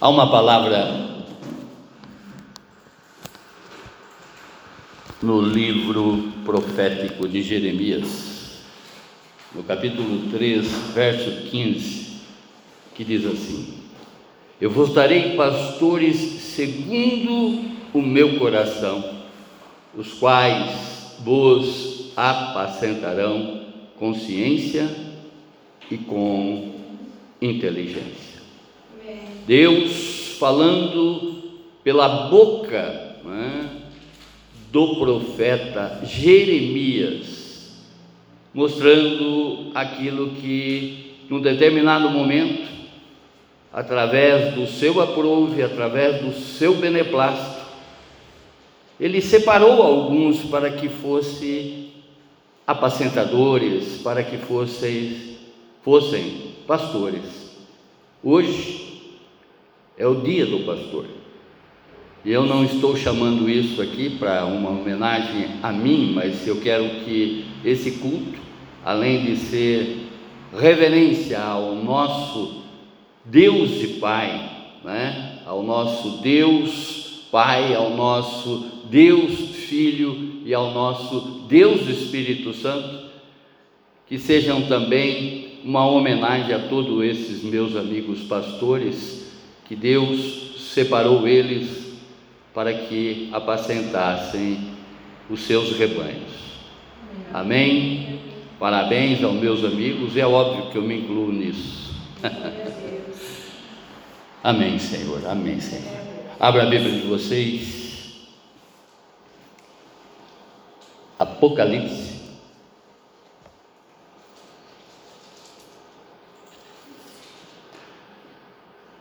[0.00, 1.26] Há uma palavra
[5.20, 8.60] no livro profético de Jeremias,
[9.52, 10.64] no capítulo 3,
[10.94, 12.20] verso 15,
[12.94, 13.74] que diz assim:
[14.60, 19.02] Eu vos darei pastores segundo o meu coração,
[19.96, 23.64] os quais vos apacentarão
[23.98, 24.88] com ciência
[25.90, 26.72] e com
[27.42, 28.27] inteligência.
[29.48, 31.42] Deus falando
[31.82, 33.64] pela boca é,
[34.70, 37.72] do profeta Jeremias,
[38.52, 42.68] mostrando aquilo que, num determinado momento,
[43.72, 47.66] através do seu aprove, através do seu beneplácito,
[49.00, 51.88] ele separou alguns para que fossem
[52.66, 55.38] apacentadores, para que fossem,
[55.82, 57.56] fossem pastores.
[58.22, 58.87] Hoje
[59.98, 61.04] é o dia do pastor.
[62.24, 66.88] E eu não estou chamando isso aqui para uma homenagem a mim, mas eu quero
[67.04, 68.38] que esse culto,
[68.84, 70.08] além de ser
[70.56, 72.62] reverência ao nosso
[73.24, 74.50] Deus e Pai,
[74.84, 75.40] né?
[75.44, 83.08] ao nosso Deus Pai, ao nosso Deus Filho e ao nosso Deus Espírito Santo,
[84.06, 89.27] que sejam também uma homenagem a todos esses meus amigos pastores
[89.68, 91.92] que Deus separou eles
[92.54, 94.72] para que apacentassem
[95.28, 96.32] os seus rebanhos.
[97.32, 98.18] Amém?
[98.58, 101.94] Parabéns aos meus amigos, é óbvio que eu me incluo nisso.
[104.42, 105.26] Amém, Senhor.
[105.26, 105.98] Amém, Senhor.
[106.40, 107.86] Abra a Bíblia de vocês.
[111.18, 112.18] Apocalipse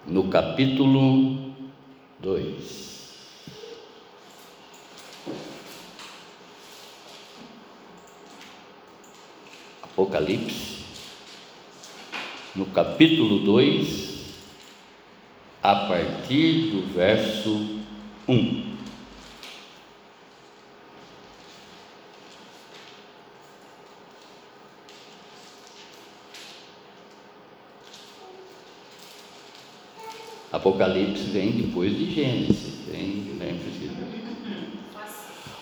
[0.08, 1.54] no capítulo
[2.20, 2.50] 2.
[9.84, 10.84] Apocalipse,
[12.56, 14.34] no capítulo 2,
[15.62, 17.84] a partir do verso
[18.28, 18.67] 1.
[30.68, 33.90] Apocalipse vem depois de Gênesis, vem, lembre-se.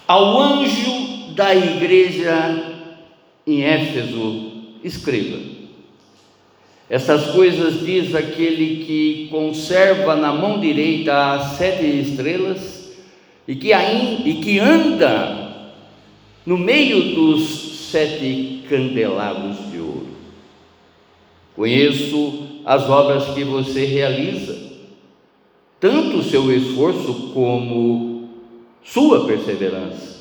[0.07, 2.73] Ao anjo da igreja
[3.45, 4.51] em Éfeso,
[4.83, 5.37] escreva:
[6.89, 12.91] Essas coisas diz aquele que conserva na mão direita as sete estrelas
[13.47, 15.69] e que, ainda, e que anda
[16.45, 20.07] no meio dos sete candelabros de ouro.
[21.55, 24.54] Conheço as obras que você realiza
[26.29, 28.29] seu esforço como
[28.83, 30.15] sua perseverança.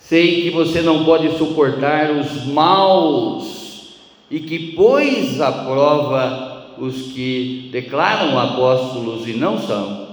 [0.00, 3.94] Sei que você não pode suportar os maus
[4.30, 10.08] e que pôs à prova os que declaram apóstolos e não são,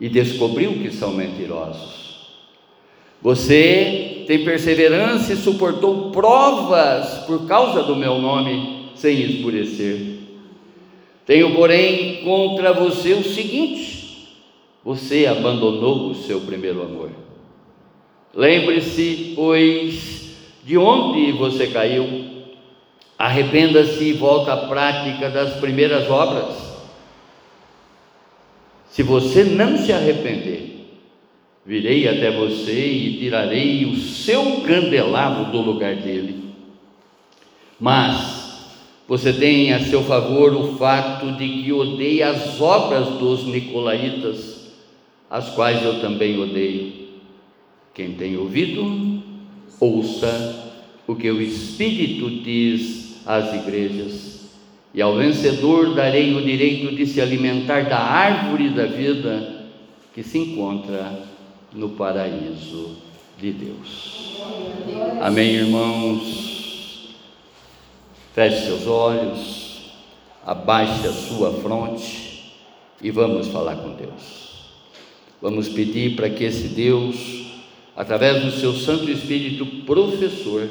[0.00, 2.04] e descobriu que são mentirosos.
[3.20, 10.13] Você tem perseverança e suportou provas por causa do meu nome, sem escurecer.
[11.26, 14.28] Tenho, porém, contra você o seguinte:
[14.84, 17.10] você abandonou o seu primeiro amor.
[18.34, 22.24] Lembre-se, pois, de onde você caiu,
[23.18, 26.74] arrependa-se e volta à prática das primeiras obras.
[28.90, 30.86] Se você não se arrepender,
[31.64, 36.54] virei até você e tirarei o seu candelabro do lugar dele.
[37.80, 38.33] Mas,
[39.06, 44.70] você tem a seu favor o fato de que odeia as obras dos nicolaítas,
[45.28, 47.04] as quais eu também odeio.
[47.92, 49.22] Quem tem ouvido,
[49.78, 50.72] ouça
[51.06, 54.48] o que o Espírito diz às igrejas.
[54.94, 59.66] E ao vencedor darei o direito de se alimentar da árvore da vida
[60.14, 61.24] que se encontra
[61.74, 62.96] no paraíso
[63.38, 64.38] de Deus.
[65.20, 66.53] Amém, irmãos.
[68.34, 69.92] Feche seus olhos,
[70.44, 72.52] abaixe a sua fronte
[73.00, 74.72] e vamos falar com Deus.
[75.40, 77.14] Vamos pedir para que esse Deus,
[77.96, 80.68] através do seu Santo Espírito professor,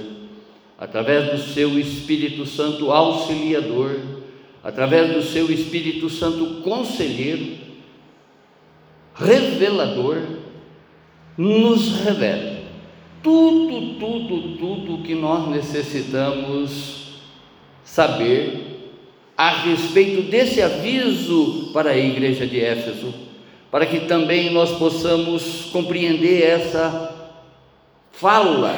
[0.78, 3.98] através do seu Espírito Santo auxiliador,
[4.62, 7.60] através do seu Espírito Santo conselheiro,
[9.16, 10.18] revelador,
[11.38, 12.64] nos revele
[13.24, 17.03] tudo, tudo, tudo que nós necessitamos
[17.94, 18.90] saber
[19.38, 23.14] a respeito desse aviso para a igreja de Éfeso,
[23.70, 27.36] para que também nós possamos compreender essa
[28.12, 28.76] fala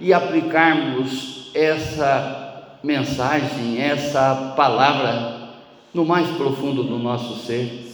[0.00, 5.50] e aplicarmos essa mensagem, essa palavra
[5.92, 7.86] no mais profundo do nosso ser,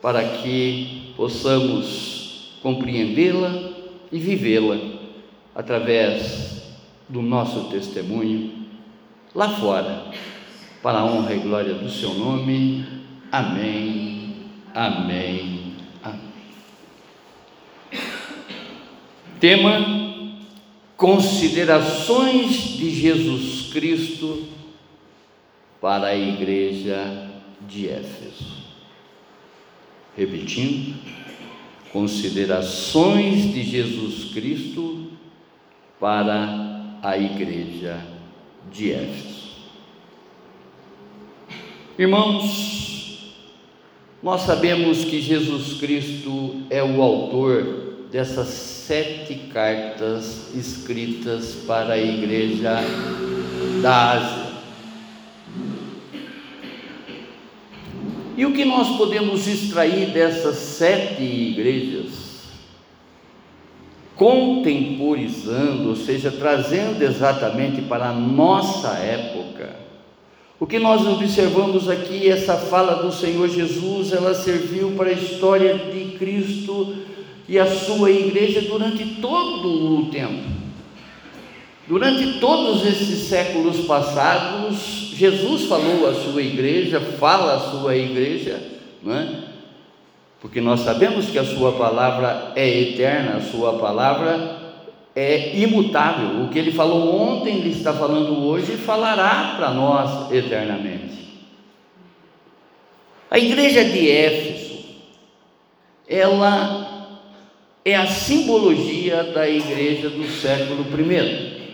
[0.00, 3.70] para que possamos compreendê-la
[4.12, 4.78] e vivê-la
[5.52, 6.62] através
[7.08, 8.61] do nosso testemunho
[9.34, 10.06] lá fora,
[10.82, 12.84] para a honra e glória do seu nome.
[13.30, 14.34] Amém.
[14.74, 15.74] Amém.
[16.02, 16.20] Amém.
[19.40, 20.02] Tema
[20.96, 24.46] Considerações de Jesus Cristo
[25.80, 27.28] para a igreja
[27.68, 28.62] de Éfeso.
[30.16, 30.94] Repetindo,
[31.92, 35.08] considerações de Jesus Cristo
[35.98, 38.11] para a igreja de
[38.70, 39.42] Éfeso.
[41.98, 43.34] Irmãos,
[44.22, 52.76] nós sabemos que Jesus Cristo é o autor dessas sete cartas escritas para a igreja
[53.82, 54.52] da Ásia.
[58.36, 62.31] E o que nós podemos extrair dessas sete igrejas,
[64.22, 69.74] contemporizando, ou seja, trazendo exatamente para a nossa época,
[70.60, 75.74] o que nós observamos aqui, essa fala do Senhor Jesus, ela serviu para a história
[75.74, 76.98] de Cristo
[77.48, 80.44] e a sua igreja durante todo o tempo.
[81.88, 88.62] Durante todos esses séculos passados, Jesus falou à sua igreja, fala à sua igreja,
[89.02, 89.51] não é?
[90.42, 94.58] Porque nós sabemos que a sua palavra é eterna, a sua palavra
[95.14, 96.42] é imutável.
[96.42, 101.12] O que ele falou ontem, ele está falando hoje e falará para nós eternamente.
[103.30, 104.84] A igreja de Éfeso,
[106.08, 107.18] ela
[107.84, 111.72] é a simbologia da igreja do século I,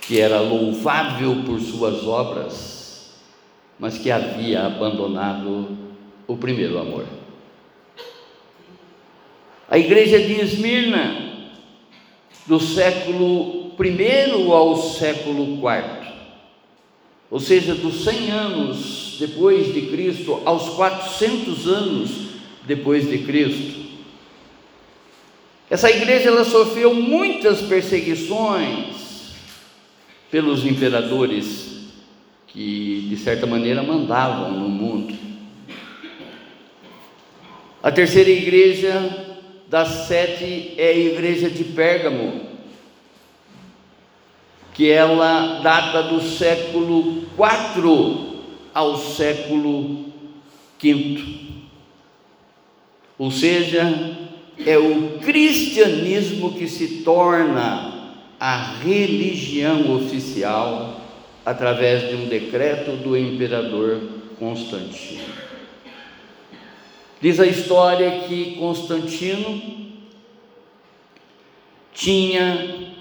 [0.00, 2.85] que era louvável por suas obras,
[3.78, 5.76] mas que havia abandonado
[6.26, 7.06] o primeiro amor.
[9.68, 11.26] A igreja de Esmirna,
[12.46, 16.06] do século I ao século IV,
[17.30, 22.10] ou seja, dos 100 anos depois de Cristo aos 400 anos
[22.64, 23.86] depois de Cristo.
[25.68, 29.34] Essa igreja ela sofreu muitas perseguições
[30.30, 31.75] pelos imperadores
[32.56, 35.14] que de certa maneira mandavam no mundo.
[37.82, 39.36] A terceira igreja
[39.68, 42.46] das sete é a igreja de Pérgamo,
[44.72, 48.40] que ela data do século IV
[48.72, 50.06] ao século
[50.82, 51.24] V.
[53.18, 54.16] Ou seja,
[54.64, 60.95] é o cristianismo que se torna a religião oficial
[61.46, 64.00] através de um decreto do imperador
[64.36, 65.22] Constantino.
[67.20, 69.62] Diz a história que Constantino
[71.94, 72.94] tinha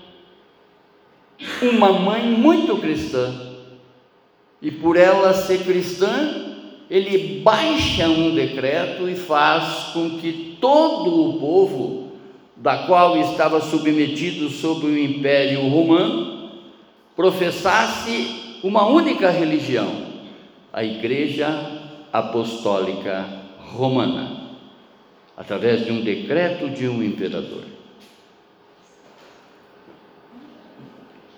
[1.63, 3.33] uma mãe muito cristã,
[4.61, 6.55] e por ela ser cristã,
[6.87, 12.11] ele baixa um decreto e faz com que todo o povo,
[12.55, 16.34] da qual estava submetido sob o Império Romano,
[17.15, 20.05] professasse uma única religião,
[20.73, 21.47] a Igreja
[22.11, 23.25] Apostólica
[23.59, 24.57] Romana,
[25.37, 27.63] através de um decreto de um imperador.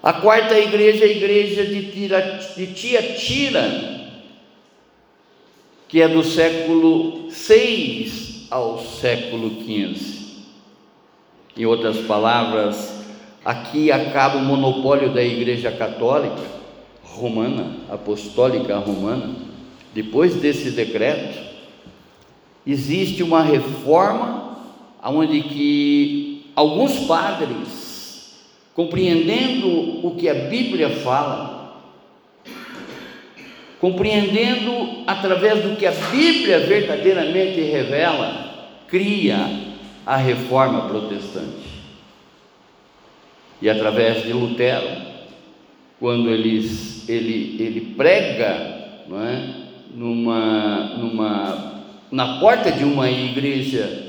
[0.02, 3.98] A quarta igreja é a igreja de, Tira, de Tiatira,
[5.88, 10.46] que é do século 6 ao século 15.
[11.58, 12.97] Em outras palavras,
[13.48, 16.44] aqui acaba o monopólio da Igreja Católica
[17.02, 19.36] Romana, Apostólica Romana.
[19.94, 21.40] Depois desse decreto,
[22.66, 24.58] existe uma reforma
[25.02, 28.36] onde que alguns padres,
[28.76, 31.82] compreendendo o que a Bíblia fala,
[33.80, 39.50] compreendendo através do que a Bíblia verdadeiramente revela, cria
[40.06, 41.67] a reforma protestante.
[43.62, 44.88] E através de Lutero,
[46.00, 46.60] quando ele,
[47.08, 49.56] ele, prega não é,
[49.94, 54.06] numa, numa, na porta de uma igreja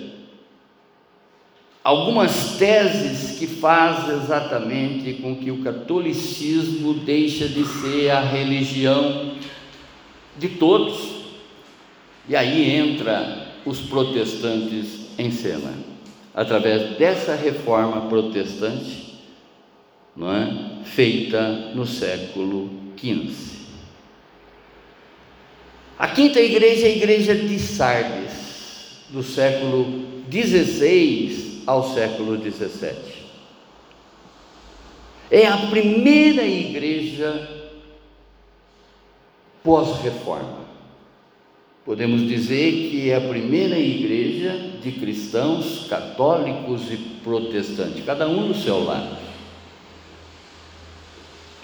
[1.88, 9.32] algumas teses que fazem exatamente com que o catolicismo deixe de ser a religião
[10.36, 11.18] de todos.
[12.28, 15.72] E aí entra os protestantes em cena.
[16.34, 19.07] Através dessa reforma protestante,
[20.18, 20.82] não é?
[20.84, 23.58] feita no século XV.
[25.96, 33.18] A quinta igreja é a igreja de Sardes, do século XVI ao século XVII.
[35.30, 37.48] É a primeira igreja
[39.62, 40.66] pós-reforma.
[41.84, 48.54] Podemos dizer que é a primeira igreja de cristãos, católicos e protestantes, cada um no
[48.54, 49.27] seu lado.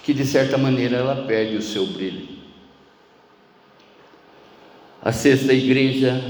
[0.04, 2.28] Que de certa maneira ela perde o seu brilho.
[5.02, 6.22] A sexta igreja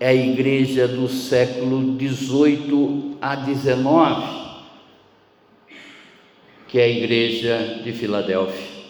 [0.00, 4.40] é a igreja do século 18 a 19,
[6.66, 8.80] que é a igreja de Filadélfia.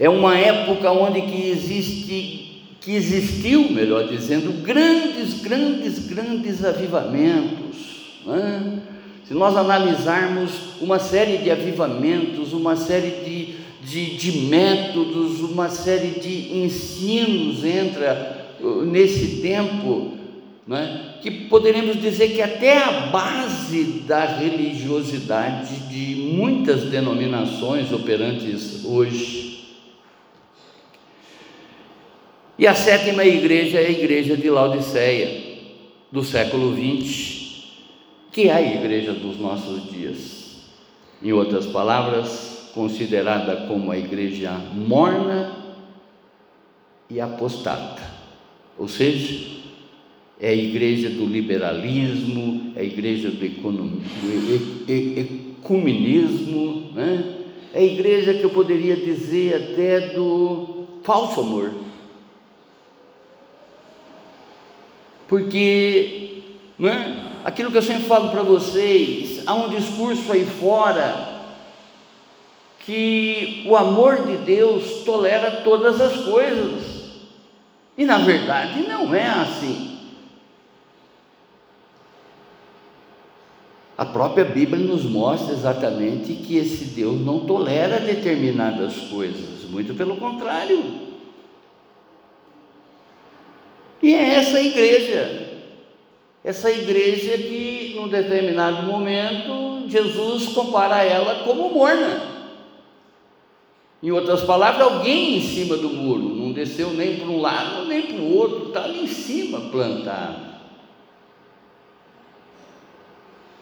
[0.00, 8.20] É uma época onde que existe, que existiu, melhor dizendo, grandes, grandes, grandes avivamentos.
[8.26, 8.82] Né?
[9.28, 16.20] Se nós analisarmos uma série de avivamentos, uma série de de, de métodos, uma série
[16.20, 20.12] de ensinos entra uh, nesse tempo,
[20.66, 29.48] né, que poderemos dizer que até a base da religiosidade de muitas denominações operantes hoje.
[32.58, 35.48] E a sétima igreja é a igreja de Laodiceia,
[36.10, 37.37] do século XX,
[38.32, 40.38] que é a igreja dos nossos dias.
[41.22, 45.56] Em outras palavras, considerada como a igreja morna
[47.10, 48.02] e apostata,
[48.76, 49.58] ou seja,
[50.40, 54.04] é a igreja do liberalismo, é a igreja do, economismo,
[54.86, 57.34] do ecumenismo, né?
[57.74, 61.74] é a igreja que eu poderia dizer até do falso amor.
[65.26, 66.42] Porque,
[66.78, 67.27] né?
[67.44, 71.38] Aquilo que eu sempre falo para vocês, há um discurso aí fora
[72.80, 76.98] que o amor de Deus tolera todas as coisas.
[77.96, 79.98] E na verdade não é assim.
[83.98, 90.16] A própria Bíblia nos mostra exatamente que esse Deus não tolera determinadas coisas, muito pelo
[90.16, 91.08] contrário.
[94.00, 95.47] E é essa igreja,
[96.48, 102.22] essa igreja que, num determinado momento, Jesus compara ela como morna.
[104.02, 108.00] Em outras palavras, alguém em cima do muro, não desceu nem para um lado nem
[108.00, 110.40] para o outro, está ali em cima plantado.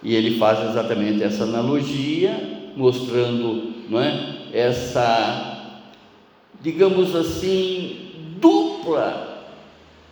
[0.01, 5.73] E ele faz exatamente essa analogia, mostrando não é, essa,
[6.63, 9.26] digamos assim, dupla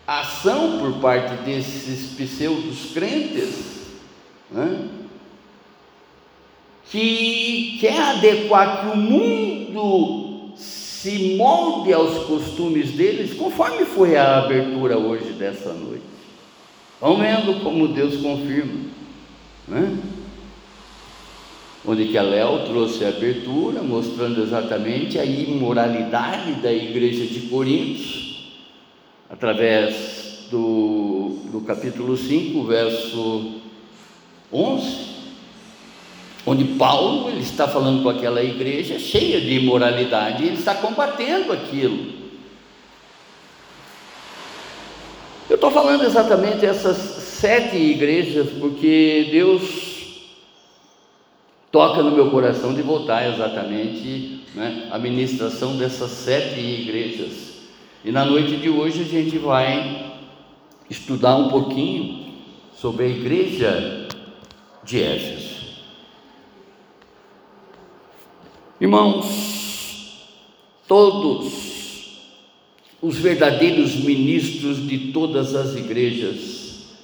[0.06, 3.84] ação por parte desses pseudos crentes,
[4.50, 4.88] né,
[6.90, 14.96] que quer adequar que o mundo se molde aos costumes deles, conforme foi a abertura
[14.96, 16.04] hoje dessa noite.
[17.00, 18.88] Vamos vendo como Deus confirma.
[19.68, 19.99] Né?
[21.87, 28.24] Onde que a Léo trouxe a abertura, mostrando exatamente a imoralidade da igreja de Corinto,
[29.34, 33.54] através do, do capítulo 5, verso
[34.52, 35.14] 11
[36.46, 41.52] onde Paulo ele está falando com aquela igreja cheia de imoralidade, e ele está combatendo
[41.52, 42.12] aquilo.
[45.48, 49.62] Eu estou falando exatamente essas sete igrejas porque Deus
[51.72, 57.53] toca no meu coração de voltar exatamente né, a ministração dessas sete igrejas.
[58.04, 60.12] E na noite de hoje a gente vai
[60.90, 62.34] estudar um pouquinho
[62.76, 64.08] sobre a igreja
[64.84, 65.54] de Éfeso.
[68.78, 70.28] Irmãos,
[70.87, 72.20] todos
[73.00, 76.96] os verdadeiros ministros de todas as igrejas,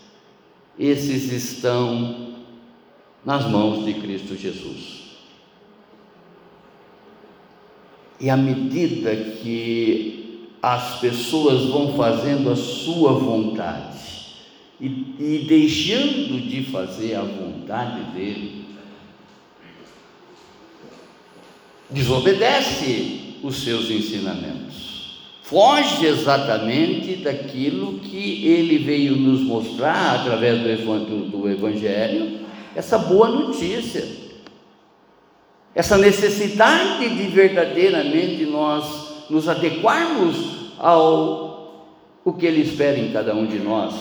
[0.78, 2.34] esses estão
[3.24, 5.00] nas mãos de Cristo Jesus.
[8.20, 10.19] E à medida que
[10.62, 13.98] as pessoas vão fazendo a sua vontade.
[14.80, 18.64] E, e deixando de fazer a vontade dele,
[21.90, 31.50] desobedece os seus ensinamentos, foge exatamente daquilo que ele veio nos mostrar através do, do
[31.50, 32.40] Evangelho,
[32.74, 34.06] essa boa notícia,
[35.74, 40.36] essa necessidade de verdadeiramente nós nos adequarmos
[40.78, 41.50] ao
[42.24, 43.94] o que ele espera em cada um de nós.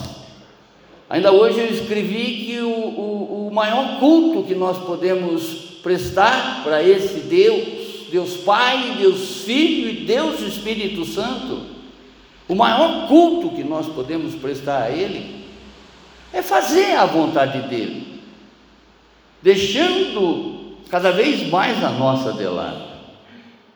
[1.09, 5.43] Ainda hoje eu escrevi que o, o, o maior culto que nós podemos
[5.81, 11.62] prestar para esse Deus Deus Pai, Deus Filho e Deus Espírito Santo,
[12.48, 15.45] o maior culto que nós podemos prestar a Ele
[16.33, 18.21] é fazer a vontade dEle,
[19.41, 22.89] deixando cada vez mais a nossa de lado.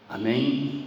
[0.09, 0.82] Amém?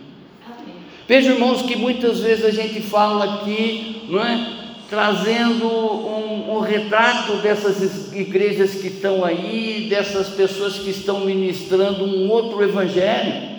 [1.09, 4.57] Veja, irmãos, que muitas vezes a gente fala aqui, não é?
[4.89, 12.31] trazendo um, um, retrato dessas igrejas que estão aí, dessas pessoas que estão ministrando um
[12.31, 13.57] outro evangelho,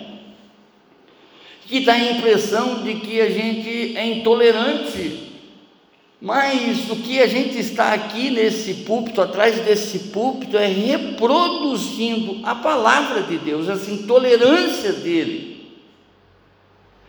[1.66, 5.28] que dá a impressão de que a gente é intolerante.
[6.20, 12.54] Mas o que a gente está aqui nesse púlpito, atrás desse púlpito, é reproduzindo a
[12.54, 15.47] palavra de Deus, essa intolerância dele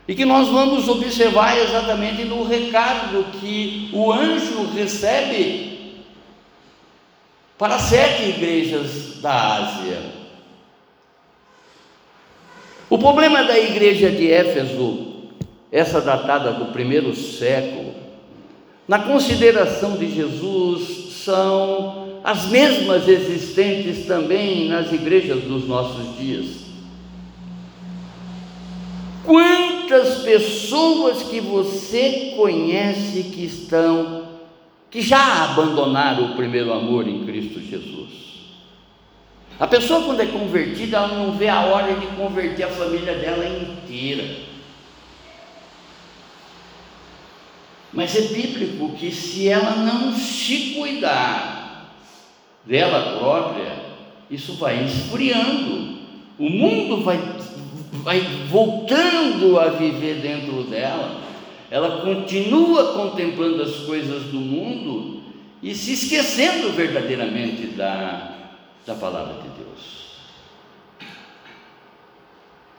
[0.09, 6.01] e que nós vamos observar exatamente no recado que o anjo recebe
[7.55, 10.01] para sete igrejas da Ásia.
[12.89, 15.27] O problema da igreja de Éfeso,
[15.71, 17.93] essa datada do primeiro século,
[18.87, 26.67] na consideração de Jesus, são as mesmas existentes também nas igrejas dos nossos dias.
[29.89, 34.29] Quantas pessoas que você conhece que estão,
[34.91, 38.09] que já abandonaram o primeiro amor em Cristo Jesus?
[39.59, 43.43] A pessoa, quando é convertida, ela não vê a hora de converter a família dela
[43.47, 44.41] inteira.
[47.91, 51.95] Mas é bíblico que se ela não se cuidar
[52.63, 53.75] dela própria,
[54.29, 55.97] isso vai esfriando.
[56.37, 57.17] O mundo vai
[57.91, 61.21] vai voltando a viver dentro dela,
[61.71, 65.21] ela continua contemplando as coisas do mundo
[65.61, 68.35] e se esquecendo verdadeiramente da,
[68.85, 70.09] da palavra de Deus.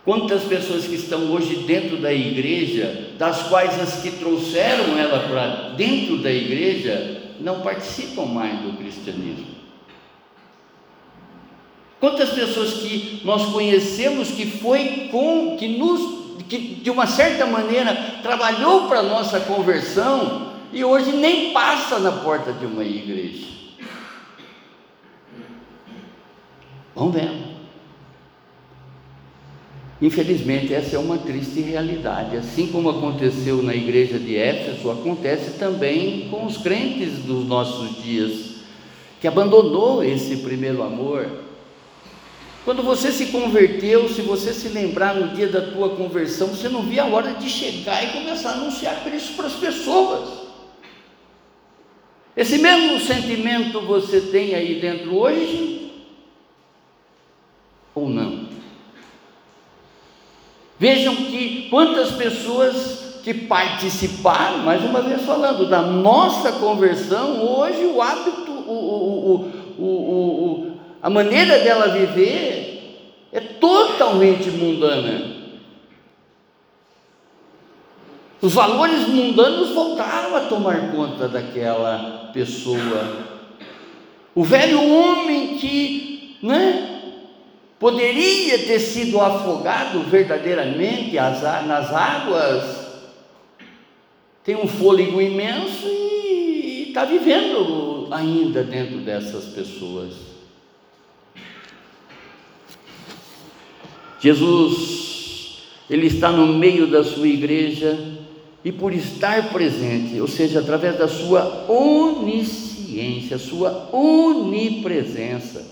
[0.04, 5.74] Quantas pessoas que estão hoje dentro da igreja, das quais as que trouxeram ela para
[5.76, 9.59] dentro da igreja, não participam mais do cristianismo.
[12.00, 17.94] Quantas pessoas que nós conhecemos que foi com, que nos, que de uma certa maneira
[18.22, 23.46] trabalhou para nossa conversão e hoje nem passa na porta de uma igreja.
[26.96, 27.30] Vamos ver.
[30.00, 32.34] Infelizmente, essa é uma triste realidade.
[32.34, 38.62] Assim como aconteceu na igreja de Éfeso, acontece também com os crentes dos nossos dias,
[39.20, 41.49] que abandonou esse primeiro amor
[42.64, 46.82] quando você se converteu, se você se lembrar no dia da tua conversão, você não
[46.82, 50.40] via a hora de chegar e começar a anunciar Cristo para as pessoas.
[52.36, 55.90] Esse mesmo sentimento você tem aí dentro hoje?
[57.94, 58.48] Ou não?
[60.78, 68.00] Vejam que quantas pessoas que participaram, mais uma vez falando, da nossa conversão, hoje o
[68.00, 70.69] hábito, o, o, o, o
[71.02, 72.70] a maneira dela viver
[73.32, 75.40] é totalmente mundana.
[78.42, 83.28] Os valores mundanos voltaram a tomar conta daquela pessoa.
[84.34, 87.02] O velho homem que, né,
[87.78, 92.88] poderia ter sido afogado verdadeiramente nas águas,
[94.42, 100.29] tem um fôlego imenso e está vivendo ainda dentro dessas pessoas.
[104.20, 107.98] Jesus, Ele está no meio da sua igreja
[108.62, 115.66] e por estar presente, ou seja, através da sua onisciência, sua onipresença,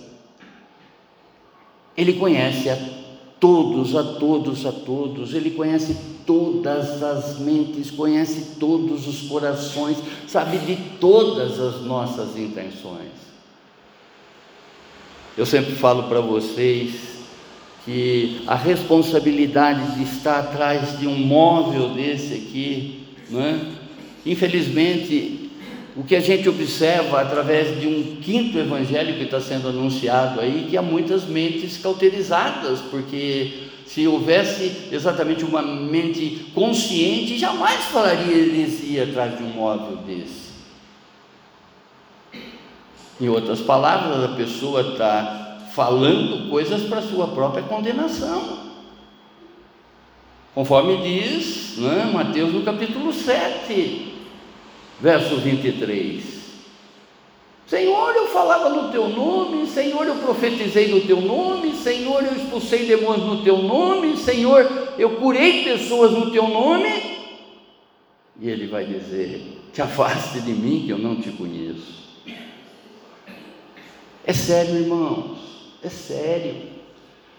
[1.94, 2.78] Ele conhece a
[3.38, 5.94] todos, a todos, a todos, Ele conhece
[6.26, 13.28] todas as mentes, conhece todos os corações, sabe de todas as nossas intenções.
[15.37, 17.17] Eu sempre falo para vocês,
[17.88, 23.59] que a responsabilidade de estar atrás de um móvel desse aqui, não é?
[24.27, 25.51] infelizmente,
[25.96, 30.66] o que a gente observa através de um quinto evangelho que está sendo anunciado aí,
[30.68, 33.55] que há muitas mentes cauterizadas, porque
[33.87, 40.48] se houvesse exatamente uma mente consciente, jamais falaria heresia atrás de um móvel desse.
[43.18, 48.68] Em outras palavras, a pessoa está falando coisas para sua própria condenação.
[50.54, 54.14] Conforme diz né, Mateus no capítulo 7,
[55.00, 56.38] verso 23.
[57.66, 62.87] Senhor, eu falava no teu nome, Senhor, eu profetizei no teu nome, Senhor, eu expulsei
[62.87, 64.66] demônios no teu nome, Senhor,
[64.98, 66.88] eu curei pessoas no teu nome.
[68.40, 72.09] E ele vai dizer: Te afaste de mim, que eu não te conheço.
[74.24, 75.38] É sério, irmãos,
[75.82, 76.54] é sério.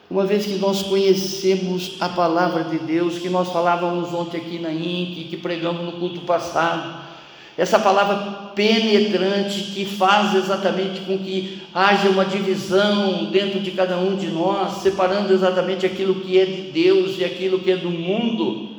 [0.09, 4.71] Uma vez que nós conhecemos a palavra de Deus, que nós falávamos ontem aqui na
[4.71, 7.07] INC, que pregamos no culto passado,
[7.55, 14.15] essa palavra penetrante que faz exatamente com que haja uma divisão dentro de cada um
[14.15, 18.69] de nós, separando exatamente aquilo que é de Deus e aquilo que é do mundo.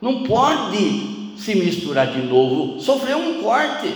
[0.00, 3.92] Não pode se misturar de novo, sofreu um corte.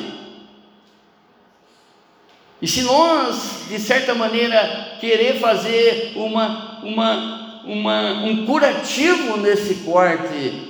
[2.61, 10.69] E se nós, de certa maneira, querer fazer uma, uma, uma, um curativo nesse corte,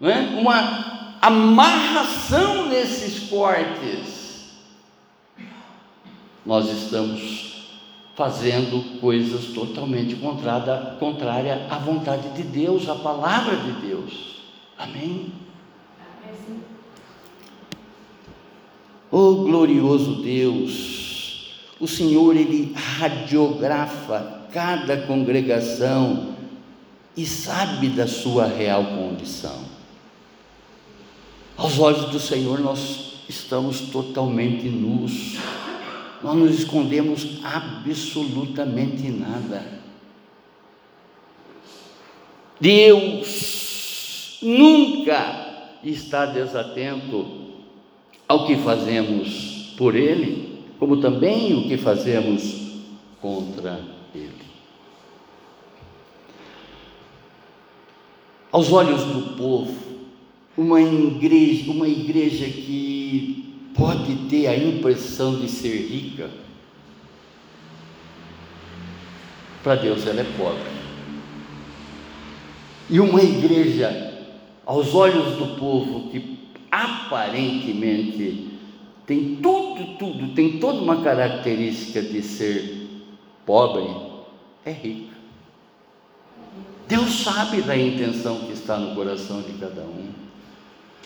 [0.00, 0.36] né?
[0.36, 4.50] uma amarração nesses cortes,
[6.44, 7.46] nós estamos
[8.16, 14.42] fazendo coisas totalmente contrária, contrária à vontade de Deus, à palavra de Deus.
[14.78, 15.32] Amém?
[19.10, 26.34] Oh glorioso Deus, o Senhor ele radiografa cada congregação
[27.16, 29.64] e sabe da sua real condição.
[31.56, 35.36] Aos olhos do Senhor nós estamos totalmente nus,
[36.22, 39.76] nós nos escondemos absolutamente nada.
[42.60, 47.45] Deus nunca está desatento
[48.28, 52.66] ao que fazemos por Ele, como também o que fazemos
[53.20, 53.80] contra
[54.14, 54.32] Ele.
[58.50, 59.74] Aos olhos do povo,
[60.56, 66.30] uma igreja, uma igreja que pode ter a impressão de ser rica,
[69.62, 70.76] para Deus ela é pobre.
[72.88, 74.14] E uma igreja,
[74.64, 76.35] aos olhos do povo, que
[76.84, 78.50] aparentemente
[79.06, 82.88] tem tudo, tudo, tem toda uma característica de ser
[83.46, 83.88] pobre,
[84.64, 85.14] é rica.
[86.88, 90.08] Deus sabe da intenção que está no coração de cada um.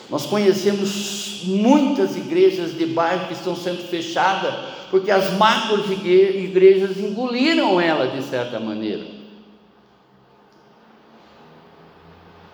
[0.09, 4.53] Nós conhecemos muitas igrejas de bairro que estão sendo fechadas
[4.89, 9.20] porque as macros igrejas engoliram ela de certa maneira.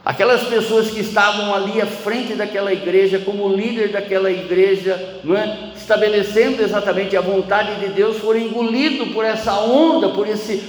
[0.08, 5.76] Aquelas pessoas que estavam ali à frente daquela igreja, como líder daquela igreja, é?
[5.76, 10.64] estabelecendo exatamente a vontade de Deus, foram engolidos por essa onda, por esse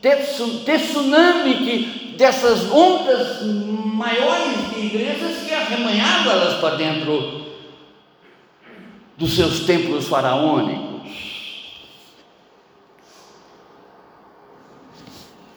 [0.00, 7.46] tsunami que, dessas ondas maiores de igrejas que arremanharam elas para dentro
[9.18, 10.94] dos seus templos faraônicos.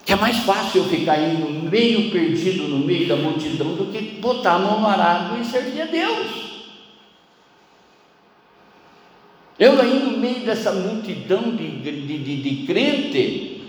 [0.04, 4.20] Que é mais fácil eu ficar indo meio perdido no meio da multidão do que
[4.20, 6.48] botar a mão no arado e servir a Deus.
[9.58, 13.62] Eu aí no meio dessa multidão de, de, de, de crente,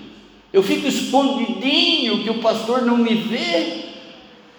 [0.52, 3.88] eu fico escondidinho que o pastor não me vê,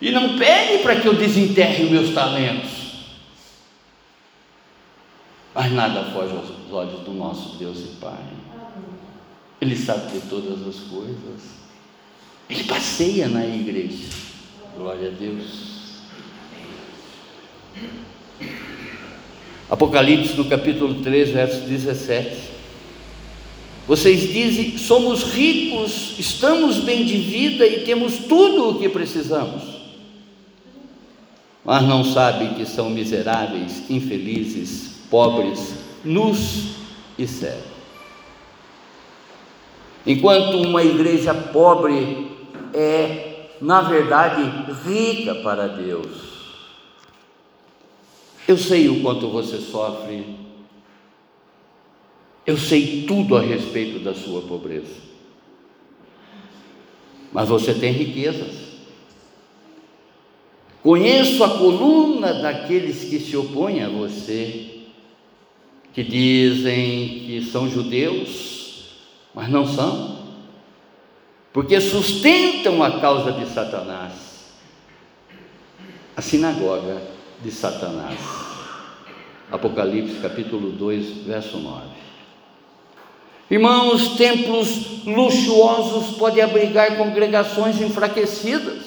[0.02, 2.71] e não pede para que eu desenterre os meus talentos.
[5.54, 8.23] Mas nada foge aos olhos do nosso Deus e Pai.
[9.60, 11.59] Ele sabe de todas as coisas.
[12.49, 14.07] Ele passeia na igreja.
[14.75, 15.69] Glória a Deus.
[19.69, 22.49] Apocalipse no capítulo 3, verso 17.
[23.88, 29.79] Vocês dizem: somos ricos, estamos bem de vida e temos tudo o que precisamos
[31.69, 36.69] mas não sabem que são miseráveis, infelizes, pobres, nus
[37.15, 37.79] e cegos.
[40.03, 42.28] Enquanto uma igreja pobre
[42.73, 44.41] é, na verdade,
[44.88, 46.29] rica para Deus.
[48.47, 50.23] Eu sei o quanto você sofre,
[52.45, 54.95] eu sei tudo a respeito da sua pobreza,
[57.32, 58.69] mas você tem riquezas.
[60.82, 64.79] Conheço a coluna daqueles que se opõem a você,
[65.93, 68.95] que dizem que são judeus,
[69.36, 70.18] mas não são,
[71.53, 74.13] porque sustentam a causa de Satanás,
[76.15, 77.01] a sinagoga
[77.41, 78.19] de Satanás.
[79.51, 81.88] Apocalipse capítulo 2, verso 9.
[83.49, 88.83] Irmãos, templos luxuosos podem abrigar congregações enfraquecidas.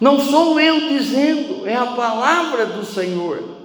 [0.00, 3.59] Não sou eu dizendo, é a palavra do Senhor.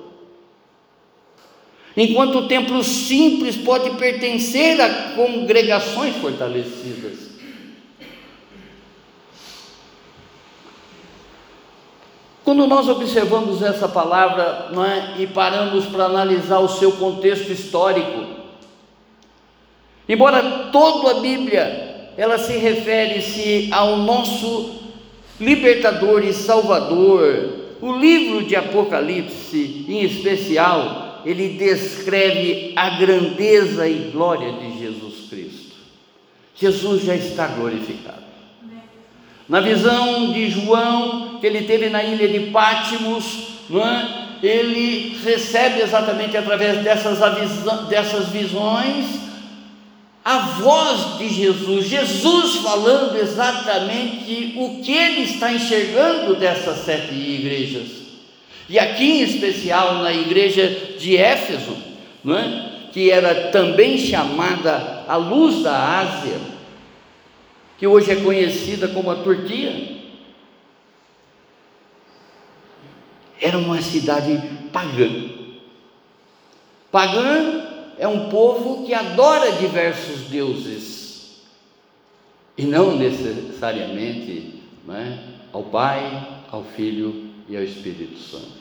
[1.98, 7.26] Enquanto o templo simples pode pertencer a congregações fortalecidas.
[12.44, 18.24] Quando nós observamos essa palavra é, e paramos para analisar o seu contexto histórico,
[20.08, 24.76] embora toda a Bíblia ela se refere-se ao nosso
[25.40, 27.66] libertador e salvador.
[27.82, 35.76] O livro de Apocalipse, em especial, ele descreve a grandeza e glória de Jesus Cristo.
[36.56, 38.24] Jesus já está glorificado.
[39.48, 44.46] Na visão de João, que ele teve na ilha de Pátimos, é?
[44.46, 47.20] ele recebe exatamente através dessas,
[47.90, 49.26] dessas visões
[50.26, 58.05] a voz de Jesus, Jesus falando exatamente o que ele está enxergando dessas sete igrejas.
[58.67, 61.78] E aqui em especial na igreja de Éfeso,
[62.23, 62.71] não é?
[62.95, 66.39] que era também chamada a luz da Ásia,
[67.78, 69.97] que hoje é conhecida como a Turquia.
[73.41, 75.30] Era uma cidade pagã.
[76.89, 77.65] Pagã
[77.99, 81.41] é um povo que adora diversos deuses
[82.58, 88.55] e não necessariamente né, ao Pai, ao Filho e ao Espírito Santo.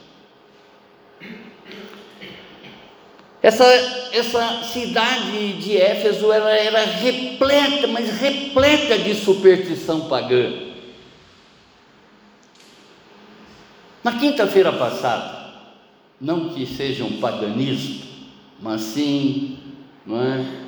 [3.45, 3.65] Essa,
[4.11, 10.51] essa cidade de Éfeso ela era repleta, mas repleta de superstição pagã.
[14.03, 15.53] Na quinta-feira passada,
[16.19, 18.05] não que seja um paganismo,
[18.61, 19.59] mas sim
[20.09, 20.65] é,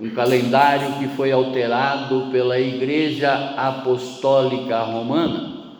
[0.00, 5.76] um calendário que foi alterado pela Igreja Apostólica Romana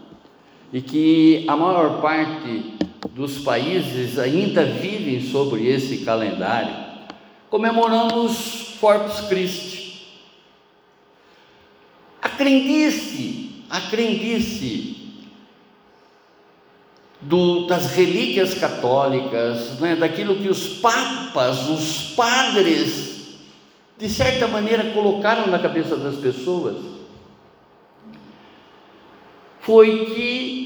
[0.72, 2.74] e que a maior parte
[3.12, 6.74] dos países ainda vivem sobre esse calendário.
[7.48, 9.76] Comemoramos Corpus Christi.
[12.20, 14.96] A crendice, a crendice
[17.20, 23.38] do, das relíquias católicas, né, daquilo que os papas, os padres,
[23.98, 26.76] de certa maneira colocaram na cabeça das pessoas,
[29.60, 30.65] foi que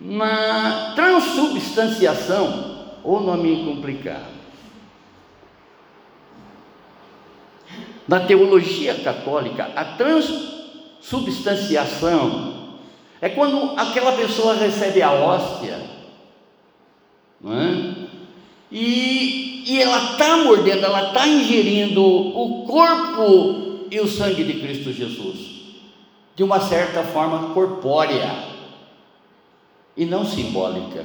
[0.00, 2.70] na transubstanciação,
[3.04, 4.40] ou nome complicado,
[8.08, 12.78] na teologia católica, a transubstanciação
[13.20, 15.78] é quando aquela pessoa recebe a hóstia,
[17.40, 17.94] não é?
[18.72, 24.92] E, e ela está mordendo, ela está ingerindo o corpo e o sangue de Cristo
[24.92, 25.38] Jesus,
[26.34, 28.49] de uma certa forma corpórea
[30.00, 31.04] e não simbólica.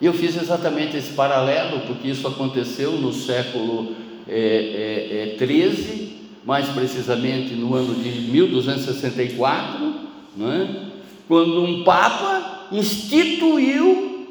[0.00, 3.92] E eu fiz exatamente esse paralelo, porque isso aconteceu no século
[4.28, 9.94] é, é, é, 13 mais precisamente no ano de 1264,
[10.40, 10.90] é?
[11.26, 14.28] quando um Papa instituiu,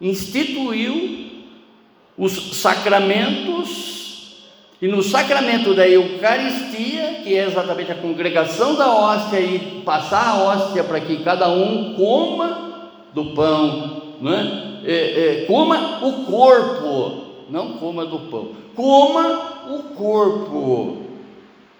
[0.00, 1.44] instituiu
[2.16, 3.93] os sacramentos,
[4.84, 10.42] e no sacramento da Eucaristia, que é exatamente a congregação da hóstia, e passar a
[10.42, 14.82] hóstia para que cada um coma do pão, não é?
[14.84, 20.98] É, é, coma o corpo, não coma do pão, coma o corpo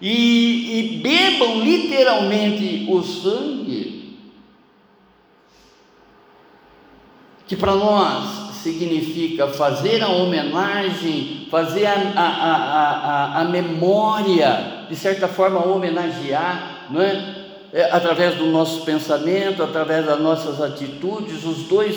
[0.01, 4.17] e, e bebam literalmente o sangue,
[7.45, 15.27] que para nós significa fazer a homenagem, fazer a, a, a, a, memória, de certa
[15.27, 17.35] forma homenagear, não é?
[17.71, 17.83] é?
[17.91, 21.95] através do nosso pensamento, através das nossas atitudes, os dois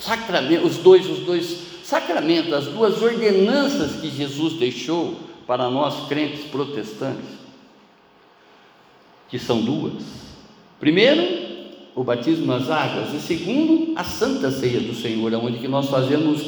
[0.00, 5.14] sacramentos, os dois, os dois sacramentos, as duas ordenanças que Jesus deixou
[5.46, 7.36] para nós crentes protestantes,
[9.28, 10.02] que são duas.
[10.80, 11.47] Primeiro,
[11.98, 16.40] o batismo nas águas, e segundo, a santa ceia do Senhor, onde que nós fazemos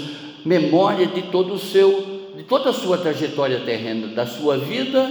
[0.44, 5.10] memória de todo o seu, de toda a sua trajetória terrena, da sua vida,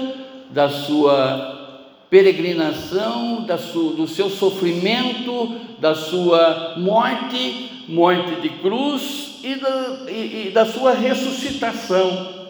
[0.49, 9.55] da sua peregrinação, da sua, do seu sofrimento, da sua morte, morte de cruz e
[9.55, 12.49] da, e, e da sua ressuscitação.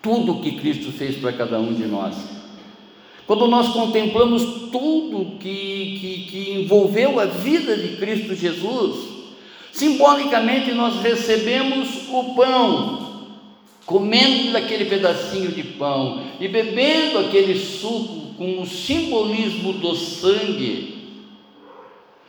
[0.00, 2.41] Tudo que Cristo fez para cada um de nós.
[3.26, 9.08] Quando nós contemplamos tudo que, que, que envolveu a vida de Cristo Jesus,
[9.72, 13.12] simbolicamente nós recebemos o pão,
[13.86, 20.92] comendo aquele pedacinho de pão e bebendo aquele suco com o simbolismo do sangue,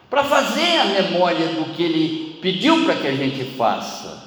[0.09, 4.23] para fazer a memória do que ele pediu para que a gente faça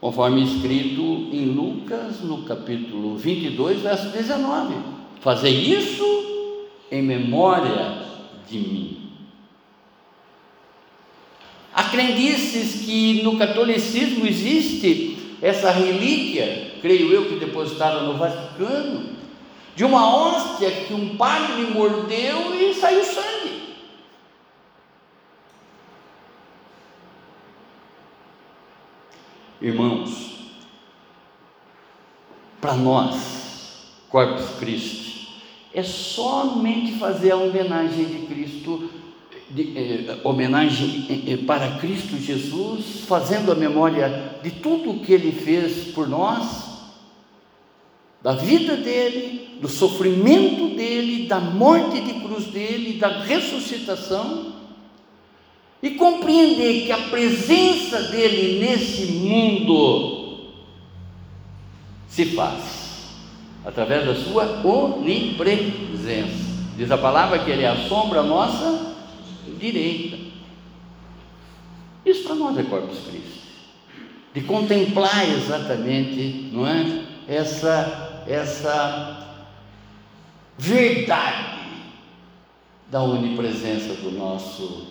[0.00, 4.97] conforme escrito em Lucas, no capítulo 22, verso 19.
[5.20, 8.02] Fazer isso em memória
[8.48, 9.12] de mim.
[11.74, 19.16] Há crendices que no catolicismo existe essa relíquia, creio eu que depositada no Vaticano,
[19.76, 23.76] de uma hóstia que um padre mordeu e saiu sangue.
[29.60, 30.36] Irmãos,
[32.60, 35.07] para nós, Corpus Christi,
[35.72, 38.90] é somente fazer a homenagem de Cristo,
[39.50, 45.12] de, eh, homenagem eh, eh, para Cristo Jesus, fazendo a memória de tudo o que
[45.12, 46.68] Ele fez por nós,
[48.22, 54.54] da vida dele, do sofrimento dele, da morte de cruz dele, da ressuscitação
[55.82, 60.48] e compreender que a presença dele nesse mundo
[62.08, 62.77] se faz
[63.68, 66.48] através da sua onipresença.
[66.74, 68.96] Diz a palavra que ele é a sombra nossa
[69.58, 70.16] direita.
[72.06, 73.42] Isso para nós é Corpus Christi.
[74.32, 77.04] De contemplar exatamente, não é?
[77.28, 79.44] Essa, essa
[80.56, 81.58] verdade
[82.90, 84.86] da onipresença do nosso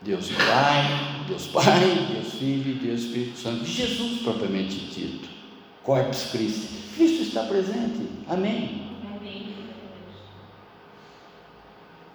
[0.00, 3.66] Deus Pai, Deus Pai, Deus Filho e Deus Espírito Santo.
[3.66, 5.39] Jesus propriamente dito.
[5.84, 6.68] Corpus Christi.
[6.96, 8.08] Cristo está presente.
[8.28, 8.88] Amém.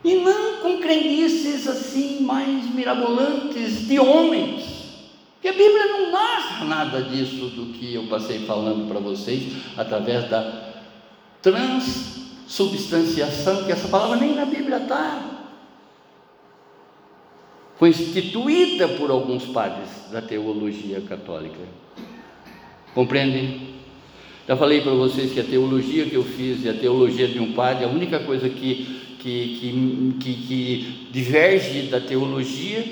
[0.04, 4.75] E não com crendices assim mais mirabolantes de homens.
[5.34, 10.30] Porque a Bíblia não narra nada disso do que eu passei falando para vocês através
[10.30, 10.75] da
[11.41, 15.36] transubstanciação, que essa palavra nem na Bíblia está
[17.78, 21.60] foi instituída por alguns padres da teologia católica.
[22.95, 23.60] Compreendem?
[24.47, 27.51] Já falei para vocês que a teologia que eu fiz e a teologia de um
[27.51, 32.86] padre, a única coisa que, que, que, que, diverge da teologia,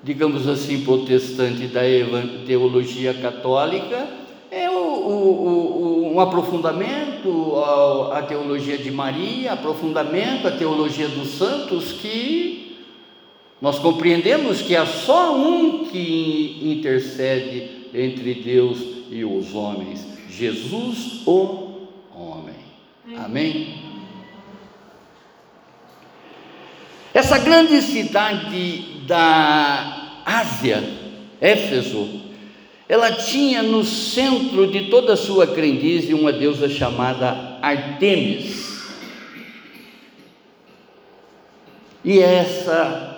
[0.00, 1.80] digamos assim, protestante da
[2.46, 4.06] teologia católica,
[4.48, 7.56] é o, o, o, um aprofundamento
[8.12, 12.76] à, teologia de Maria, aprofundamento à teologia dos santos que
[13.60, 18.78] nós compreendemos que há só um que intercede entre Deus
[19.10, 22.56] e os homens: Jesus, o homem.
[23.16, 23.88] Amém?
[27.14, 30.84] Essa grande cidade da Ásia,
[31.40, 32.20] Éfeso,
[32.88, 38.68] ela tinha no centro de toda a sua crendice uma deusa chamada Artemis.
[42.04, 43.17] E essa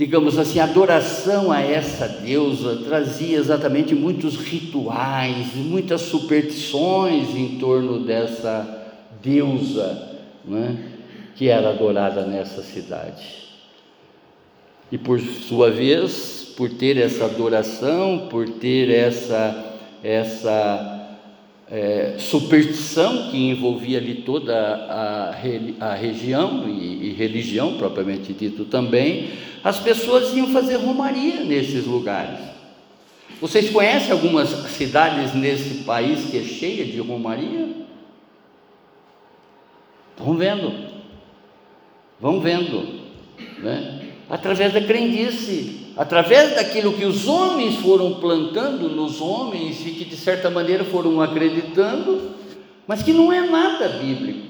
[0.00, 8.96] digamos assim, adoração a essa deusa trazia exatamente muitos rituais, muitas superstições em torno dessa
[9.22, 10.78] deusa né,
[11.36, 13.26] que era adorada nessa cidade.
[14.90, 21.00] E por sua vez, por ter essa adoração, por ter essa, essa
[21.70, 25.36] é, superstição que envolvia ali toda a,
[25.78, 29.28] a região e, e, religião propriamente dito também,
[29.62, 32.38] as pessoas iam fazer romaria nesses lugares.
[33.40, 37.68] Vocês conhecem algumas cidades nesse país que é cheia de romaria?
[40.18, 40.72] Vão vendo,
[42.20, 43.00] vão vendo,
[43.58, 44.10] né?
[44.30, 50.16] através da crendice, através daquilo que os homens foram plantando nos homens e que de
[50.16, 52.30] certa maneira foram acreditando,
[52.86, 54.49] mas que não é nada bíblico.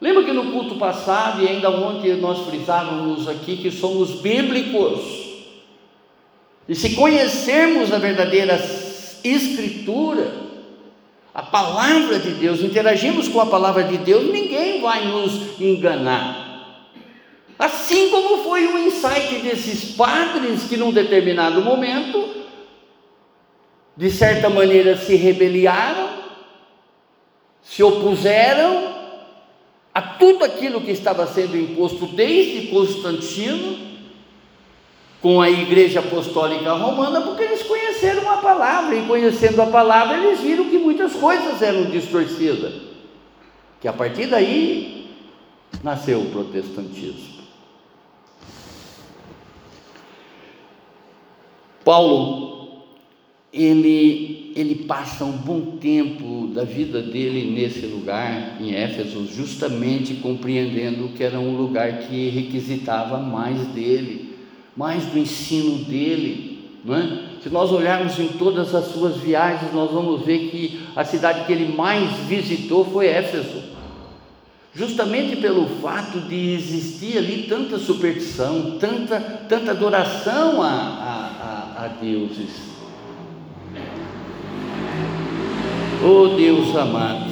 [0.00, 5.00] Lembra que no culto passado e ainda ontem nós frisávamos aqui que somos bíblicos.
[6.66, 8.54] E se conhecermos a verdadeira
[9.22, 10.32] escritura,
[11.34, 16.48] a palavra de Deus, interagimos com a palavra de Deus, ninguém vai nos enganar.
[17.58, 22.26] Assim como foi o insight desses padres que, num determinado momento,
[23.94, 26.08] de certa maneira se rebeliaram,
[27.60, 28.89] se se opuseram
[29.94, 33.90] a tudo aquilo que estava sendo imposto desde Constantino
[35.20, 40.40] com a Igreja Apostólica Romana, porque eles conheceram a palavra, e conhecendo a palavra, eles
[40.40, 42.72] viram que muitas coisas eram distorcidas.
[43.80, 45.10] Que a partir daí
[45.82, 47.40] nasceu o protestantismo.
[51.84, 52.49] Paulo,
[53.52, 61.08] ele, ele passa um bom tempo da vida dele nesse lugar, em Éfeso, justamente compreendendo
[61.16, 64.30] que era um lugar que requisitava mais dele
[64.76, 67.30] mais do ensino dele, não é?
[67.42, 71.52] Se nós olharmos em todas as suas viagens, nós vamos ver que a cidade que
[71.52, 73.62] ele mais visitou foi Éfeso.
[74.74, 81.88] Justamente pelo fato de existir ali tanta superstição, tanta, tanta adoração a, a, a, a
[82.00, 82.69] deuses.
[86.02, 87.30] Oh Deus amado,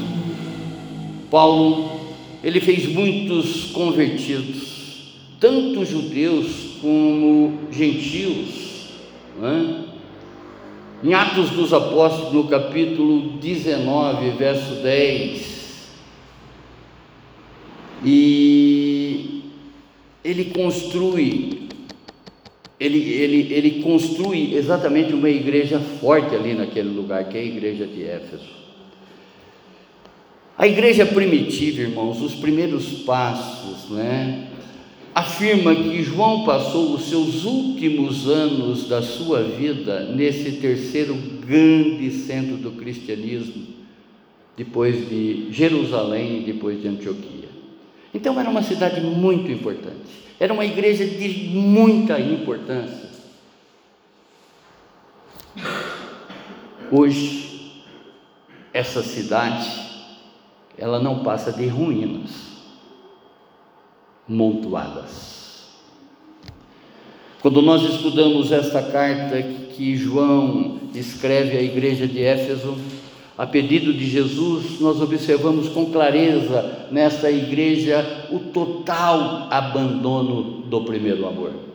[1.30, 2.00] Paulo,
[2.44, 8.90] ele fez muitos convertidos, tanto judeus como gentios.
[9.42, 9.88] É?
[11.02, 15.88] Em Atos dos Apóstolos, no capítulo 19, verso 10,
[18.04, 19.44] e
[20.22, 21.68] ele construi,
[22.78, 27.86] ele, ele, ele construi exatamente uma igreja forte ali naquele lugar, que é a igreja
[27.86, 28.57] de Éfeso.
[30.58, 34.48] A igreja primitiva, irmãos, os primeiros passos, né?
[35.18, 42.56] afirma que João passou os seus últimos anos da sua vida nesse terceiro grande centro
[42.56, 43.66] do cristianismo,
[44.56, 47.48] depois de Jerusalém e depois de Antioquia.
[48.14, 49.96] Então era uma cidade muito importante,
[50.38, 53.08] era uma igreja de muita importância.
[56.92, 57.72] Hoje,
[58.72, 59.87] essa cidade,
[60.78, 62.48] ela não passa de ruínas
[64.28, 65.66] montuadas.
[67.40, 72.76] Quando nós estudamos esta carta que João escreve à igreja de Éfeso,
[73.36, 81.26] a pedido de Jesus, nós observamos com clareza nesta igreja o total abandono do primeiro
[81.26, 81.67] amor.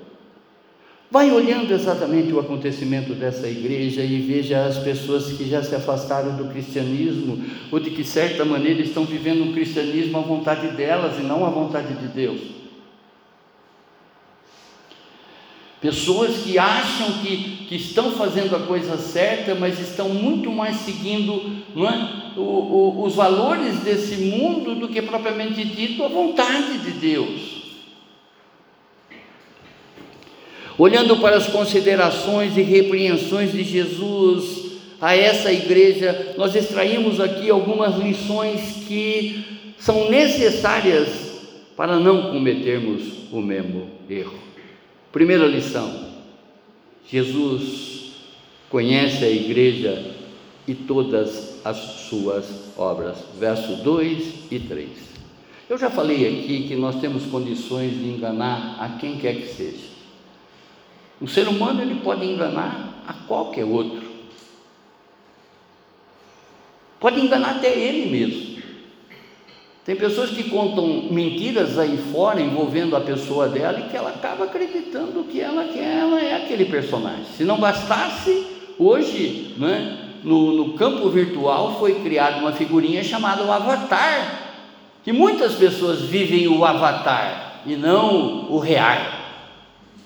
[1.13, 6.35] Vai olhando exatamente o acontecimento dessa igreja e veja as pessoas que já se afastaram
[6.35, 7.39] do cristianismo,
[7.71, 11.51] ou de que certa maneira estão vivendo um cristianismo à vontade delas e não à
[11.51, 12.41] vontade de Deus.
[15.79, 21.61] Pessoas que acham que, que estão fazendo a coisa certa, mas estão muito mais seguindo
[21.77, 27.52] é, o, o, os valores desse mundo do que propriamente dito a vontade de Deus.
[30.83, 37.95] Olhando para as considerações e repreensões de Jesus a essa igreja, nós extraímos aqui algumas
[37.95, 39.45] lições que
[39.77, 41.39] são necessárias
[41.77, 44.37] para não cometermos o mesmo erro.
[45.09, 46.09] Primeira lição:
[47.09, 48.11] Jesus
[48.69, 50.15] conhece a igreja
[50.67, 52.43] e todas as suas
[52.77, 53.19] obras.
[53.39, 54.89] Verso 2 e 3.
[55.69, 59.92] Eu já falei aqui que nós temos condições de enganar a quem quer que seja.
[61.23, 64.03] O ser humano ele pode enganar a qualquer outro.
[66.99, 68.61] Pode enganar até ele mesmo.
[69.85, 74.43] Tem pessoas que contam mentiras aí fora envolvendo a pessoa dela e que ela acaba
[74.43, 77.23] acreditando que ela, que ela é aquele personagem.
[77.37, 78.45] Se não bastasse,
[78.77, 84.41] hoje, né, no, no campo virtual foi criada uma figurinha chamada o avatar,
[85.05, 88.99] que muitas pessoas vivem o avatar e não o real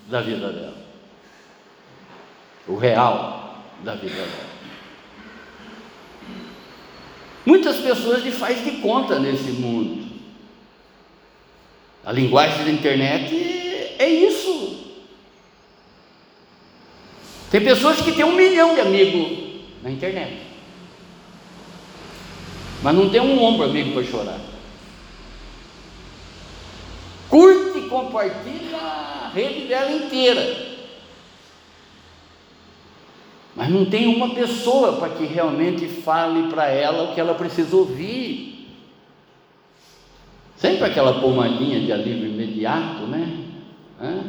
[0.08, 0.77] da vida dela
[2.68, 4.28] o real da vida.
[7.44, 10.06] Muitas pessoas de faz de conta nesse mundo.
[12.04, 13.34] A linguagem da internet
[13.98, 14.86] é isso.
[17.50, 20.42] Tem pessoas que têm um milhão de amigos na internet,
[22.82, 24.40] mas não tem um ombro amigo para chorar.
[27.30, 30.67] Curte e compartilha a rede dela inteira
[33.68, 38.66] não tem uma pessoa para que realmente fale para ela o que ela precisa ouvir.
[40.56, 43.44] Sempre aquela pomadinha de alívio imediato, né?
[44.00, 44.24] Hã?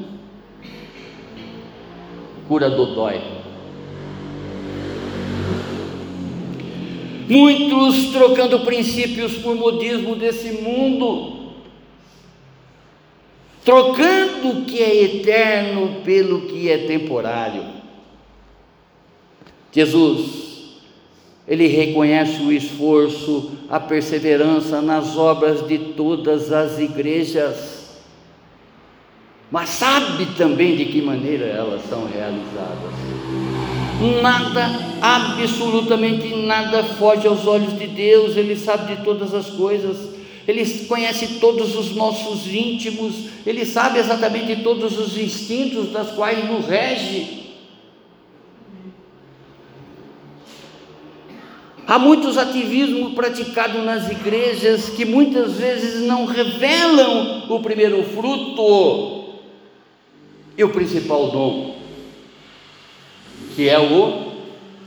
[2.48, 3.22] Cura do dói.
[7.28, 11.52] Muitos trocando princípios por modismo desse mundo,
[13.64, 17.79] trocando o que é eterno pelo que é temporário.
[19.80, 20.40] Jesus
[21.50, 27.98] ele reconhece o esforço, a perseverança nas obras de todas as igrejas,
[29.50, 32.94] mas sabe também de que maneira elas são realizadas.
[34.22, 39.98] Nada, absolutamente nada foge aos olhos de Deus, Ele sabe de todas as coisas,
[40.48, 46.68] Ele conhece todos os nossos íntimos, Ele sabe exatamente todos os instintos das quais nos
[46.68, 47.49] rege.
[51.90, 59.40] Há muitos ativismos praticados nas igrejas que muitas vezes não revelam o primeiro fruto
[60.56, 61.80] e o principal dom,
[63.56, 64.34] que é o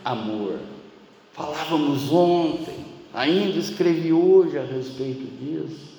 [0.05, 0.61] amor.
[1.33, 2.77] Falávamos ontem,
[3.13, 5.91] ainda escrevi hoje a respeito disso.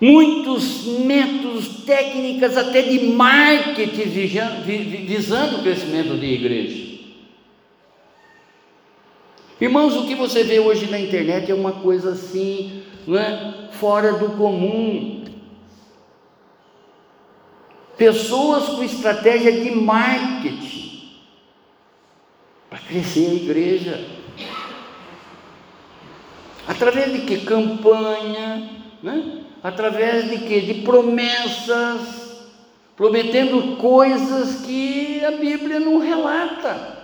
[0.00, 4.08] Muitos métodos, técnicas até de marketing
[5.06, 6.91] visando o crescimento de igreja.
[9.62, 13.68] Irmãos, o que você vê hoje na internet é uma coisa assim, não é?
[13.70, 15.24] fora do comum.
[17.96, 21.12] Pessoas com estratégia de marketing
[22.68, 24.04] para crescer a igreja.
[26.66, 27.46] Através de que?
[27.46, 28.68] Campanha,
[29.00, 29.44] né?
[29.62, 30.60] através de que?
[30.60, 32.50] De promessas,
[32.96, 37.01] prometendo coisas que a Bíblia não relata.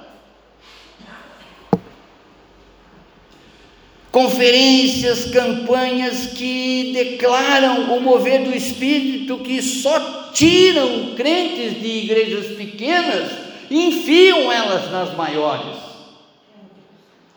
[4.11, 13.31] Conferências, campanhas que declaram o mover do Espírito, que só tiram crentes de igrejas pequenas
[13.71, 15.77] e enfiam elas nas maiores.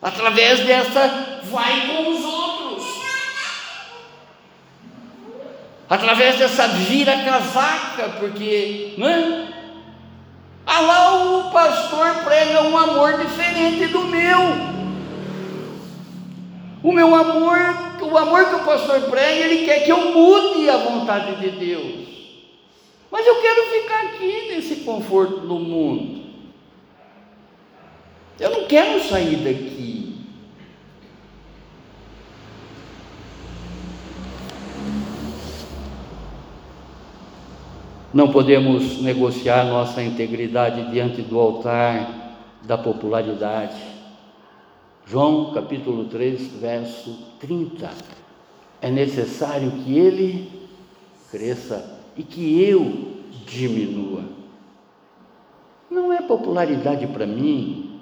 [0.02, 2.86] Através dessa, vai com os outros.
[5.90, 9.48] Através dessa vira-casaca, porque, não é?
[10.66, 14.81] Ah lá o pastor prega um amor diferente do meu.
[16.84, 17.58] O meu amor,
[18.02, 22.10] o amor que o pastor prega, ele quer que eu mude a vontade de Deus.
[23.12, 26.22] Mas eu quero ficar aqui nesse conforto do mundo.
[28.40, 30.16] Eu não quero sair daqui.
[38.14, 43.91] Não podemos negociar nossa integridade diante do altar da popularidade.
[45.12, 47.89] João capítulo 3, verso 30.
[48.82, 50.49] É necessário que ele
[51.30, 54.24] cresça e que eu diminua.
[55.89, 57.99] Não é popularidade para mim,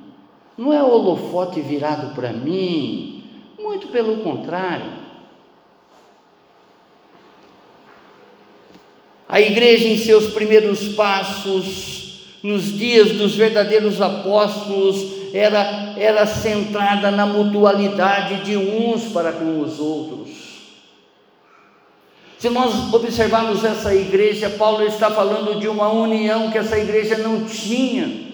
[0.56, 3.24] não é holofote virado para mim,
[3.58, 4.92] muito pelo contrário.
[9.28, 17.26] A igreja, em seus primeiros passos, nos dias dos verdadeiros apóstolos, era, era centrada na
[17.26, 20.30] mutualidade de uns para com os outros.
[22.38, 27.44] Se nós observarmos essa igreja, Paulo está falando de uma união que essa igreja não
[27.44, 28.30] tinha.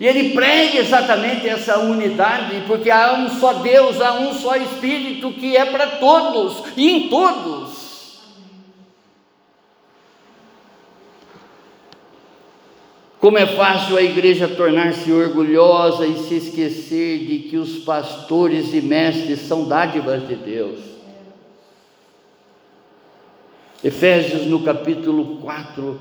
[0.00, 5.30] E ele prega exatamente essa unidade, porque há um só Deus, há um só Espírito
[5.32, 7.61] que é para todos e em todos.
[13.22, 18.80] Como é fácil a igreja tornar-se orgulhosa e se esquecer de que os pastores e
[18.80, 20.80] mestres são dádivas de Deus.
[23.84, 26.00] Efésios no capítulo 4,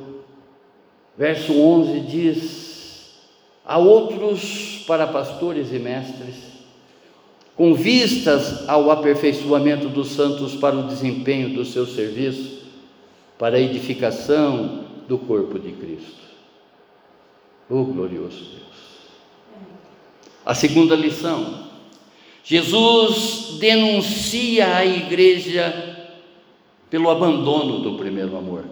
[1.16, 3.12] verso 11 diz:
[3.64, 6.38] Há outros para pastores e mestres,
[7.56, 12.64] com vistas ao aperfeiçoamento dos santos para o desempenho do seu serviço,
[13.38, 16.31] para a edificação do corpo de Cristo.
[17.74, 18.62] Oh, glorioso Deus.
[20.46, 21.72] A segunda lição.
[22.44, 26.10] Jesus denuncia a igreja
[26.90, 28.66] pelo abandono do primeiro amor.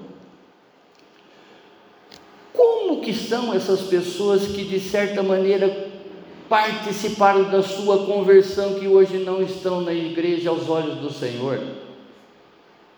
[2.54, 5.88] Como que são essas pessoas que de certa maneira
[6.50, 11.62] participaram da sua conversão que hoje não estão na igreja aos olhos do Senhor?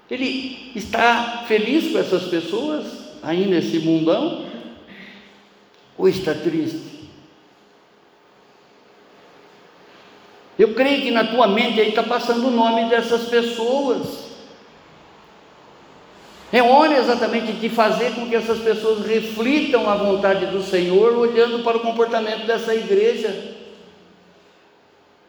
[0.09, 2.85] Ele está feliz com essas pessoas
[3.21, 4.49] aí nesse mundão?
[6.01, 6.81] Ou está triste?
[10.57, 14.31] Eu creio que na tua mente aí está passando o nome dessas pessoas.
[16.51, 21.63] É hora exatamente de fazer com que essas pessoas reflitam a vontade do Senhor, olhando
[21.63, 23.55] para o comportamento dessa igreja.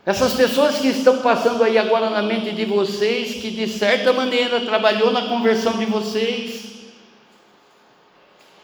[0.07, 4.61] Essas pessoas que estão passando aí agora na mente de vocês, que de certa maneira
[4.61, 6.72] trabalhou na conversão de vocês,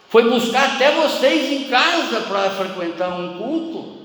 [0.08, 3.98] foi buscar até vocês em casa para frequentar um culto.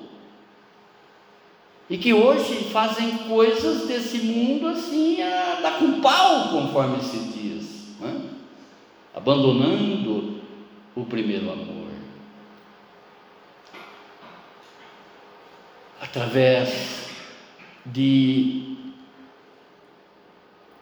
[1.90, 7.90] e que hoje fazem coisas desse mundo assim a dar com pau, conforme se diz,
[8.02, 8.30] é?
[9.14, 10.42] abandonando
[10.96, 11.88] o primeiro amor.
[16.02, 17.06] Através
[17.86, 18.78] de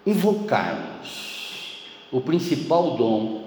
[0.05, 3.40] invocarmos o principal dom,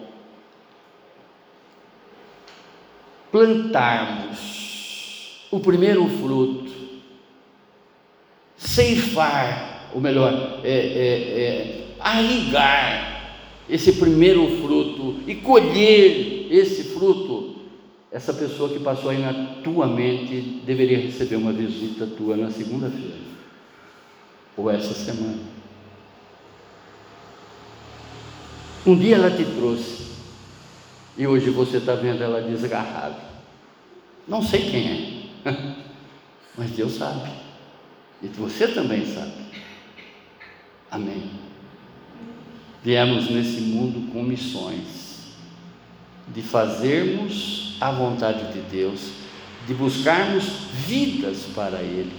[3.34, 6.70] plantarmos o primeiro fruto,
[8.56, 13.34] ceifar, ou melhor, é, é, é, arligar
[13.68, 17.56] esse primeiro fruto e colher esse fruto,
[18.12, 23.16] essa pessoa que passou aí na tua mente deveria receber uma visita tua na segunda-feira,
[24.56, 25.40] ou essa semana.
[28.86, 30.13] Um dia ela te trouxe,
[31.16, 33.16] e hoje você está vendo ela desgarrada.
[34.26, 35.50] Não sei quem é,
[36.56, 37.30] mas Deus sabe.
[38.22, 39.32] E você também sabe.
[40.90, 41.30] Amém.
[42.82, 45.34] Viemos nesse mundo com missões
[46.28, 49.10] de fazermos a vontade de Deus,
[49.66, 50.44] de buscarmos
[50.86, 52.12] vidas para Ele.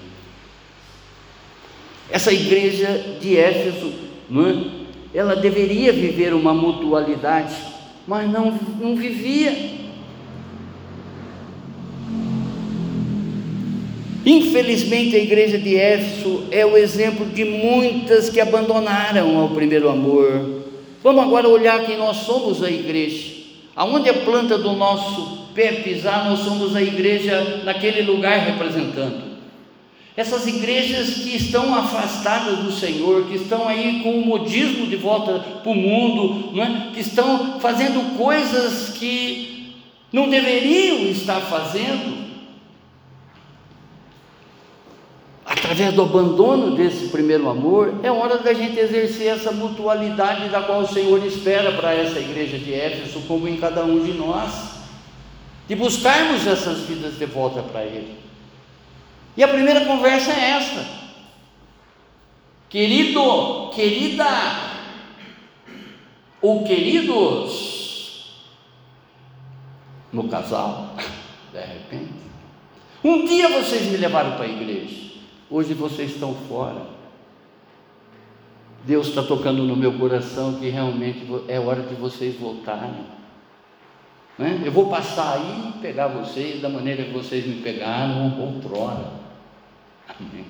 [2.09, 3.93] Essa igreja de Éfeso,
[4.29, 4.85] não é?
[5.15, 7.55] ela deveria viver uma mutualidade,
[8.07, 9.85] mas não, não vivia.
[14.25, 20.63] Infelizmente, a igreja de Éfeso é o exemplo de muitas que abandonaram o primeiro amor.
[21.03, 23.35] Vamos agora olhar quem nós somos a igreja.
[23.75, 29.34] Aonde a planta do nosso pé pisar, nós somos a igreja naquele lugar representando.
[30.17, 35.39] Essas igrejas que estão afastadas do Senhor, que estão aí com o modismo de volta
[35.39, 36.93] para o mundo, é?
[36.93, 39.75] que estão fazendo coisas que
[40.13, 42.25] não deveriam estar fazendo,
[45.45, 50.81] através do abandono desse primeiro amor, é hora da gente exercer essa mutualidade da qual
[50.81, 54.75] o Senhor espera para essa igreja de Éfeso, como em cada um de nós,
[55.67, 58.24] de buscarmos essas vidas de volta para Ele.
[59.37, 60.85] E a primeira conversa é esta,
[62.69, 64.25] querido, querida,
[66.41, 68.45] ou queridos,
[70.13, 70.95] no casal,
[71.51, 72.13] de repente,
[73.03, 75.05] um dia vocês me levaram para a igreja.
[75.49, 76.87] Hoje vocês estão fora.
[78.83, 83.05] Deus está tocando no meu coração que realmente é hora de vocês voltarem.
[84.37, 84.61] Né?
[84.65, 89.14] Eu vou passar aí e pegar vocês da maneira que vocês me pegaram outrora.
[90.19, 90.45] Amém.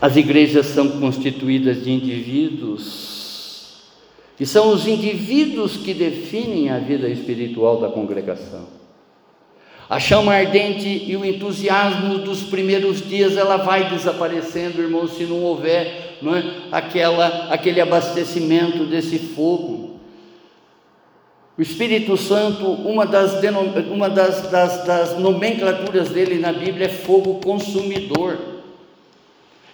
[0.00, 3.82] As igrejas são constituídas de indivíduos,
[4.36, 8.66] que são os indivíduos que definem a vida espiritual da congregação.
[9.88, 15.42] A chama ardente e o entusiasmo dos primeiros dias ela vai desaparecendo, irmão, se não
[15.42, 16.44] houver não é?
[16.70, 19.81] Aquela, aquele abastecimento desse fogo.
[21.56, 23.34] O Espírito Santo, uma das,
[23.90, 28.38] uma das, das, das nomenclaturas dele na Bíblia é fogo consumidor.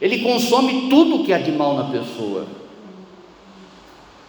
[0.00, 2.46] Ele consome tudo que há de mal na pessoa.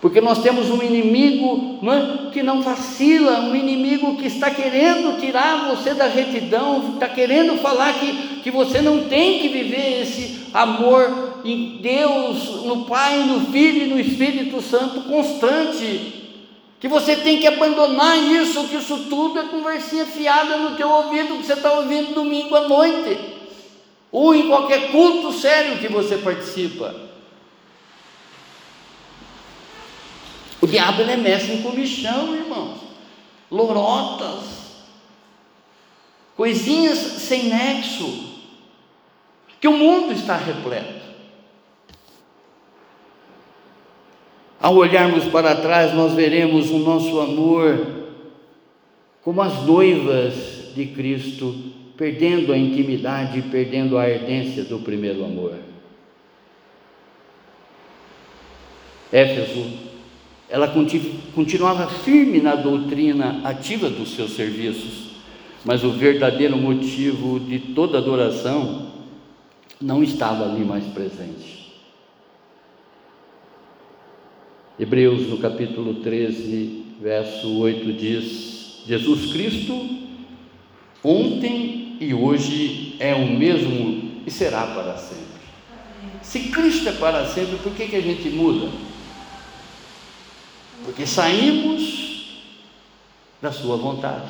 [0.02, 2.32] Porque nós temos um inimigo não é?
[2.32, 8.00] que não vacila, um inimigo que está querendo tirar você da retidão, está querendo falar
[8.00, 13.84] que, que você não tem que viver esse amor em Deus, no Pai, no Filho
[13.84, 16.19] e no Espírito Santo constante.
[16.80, 21.38] Que você tem que abandonar isso, que isso tudo é conversinha fiada no teu ouvido
[21.38, 23.38] que você está ouvindo domingo à noite,
[24.12, 27.10] ou em qualquer culto sério que você participa.
[30.62, 32.80] O diabo ele é mestre em comichão, irmãos.
[33.52, 34.46] Lorotas,
[36.36, 38.38] coisinhas sem nexo,
[39.60, 40.99] que o mundo está repleto.
[44.62, 47.88] Ao olharmos para trás, nós veremos o nosso amor
[49.24, 51.56] como as noivas de Cristo,
[51.96, 55.56] perdendo a intimidade, perdendo a ardência do primeiro amor.
[59.12, 59.90] Éfeso
[60.50, 60.74] ela
[61.36, 65.12] continuava firme na doutrina ativa dos seus serviços,
[65.64, 68.88] mas o verdadeiro motivo de toda adoração
[69.80, 71.59] não estava ali mais presente.
[74.80, 79.90] Hebreus, no capítulo 13, verso 8, diz: Jesus Cristo,
[81.04, 85.26] ontem e hoje é o mesmo e será para sempre.
[86.22, 88.70] Se Cristo é para sempre, por que, que a gente muda?
[90.90, 92.40] porque saímos
[93.42, 94.28] da Sua vontade.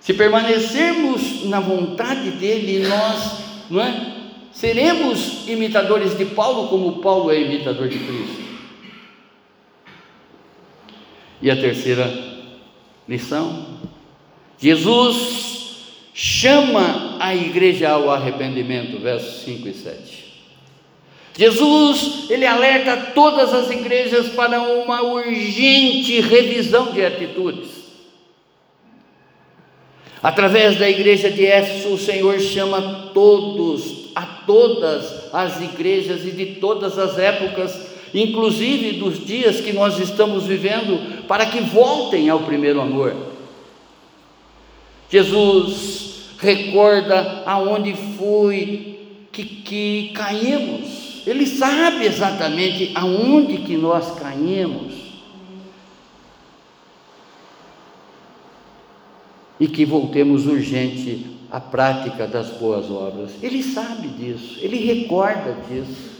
[0.00, 3.38] Se permanecermos na vontade dele, nós,
[3.68, 4.12] não é?
[4.52, 8.45] Seremos imitadores de Paulo, como Paulo é imitador de Cristo.
[11.46, 12.12] E a terceira
[13.08, 13.66] lição:
[14.58, 15.76] Jesus
[16.12, 20.26] chama a igreja ao arrependimento, versos 5 e 7.
[21.38, 27.68] Jesus, ele alerta todas as igrejas para uma urgente revisão de atitudes.
[30.20, 36.56] Através da igreja de Éfeso, o Senhor chama todos, a todas as igrejas e de
[36.56, 42.80] todas as épocas, inclusive dos dias que nós estamos vivendo, para que voltem ao primeiro
[42.80, 43.14] amor.
[45.10, 48.98] Jesus recorda aonde foi
[49.30, 55.06] que, que caímos, Ele sabe exatamente aonde que nós caímos.
[59.58, 63.32] e que voltemos urgente à prática das boas obras.
[63.42, 66.15] Ele sabe disso, ele recorda disso.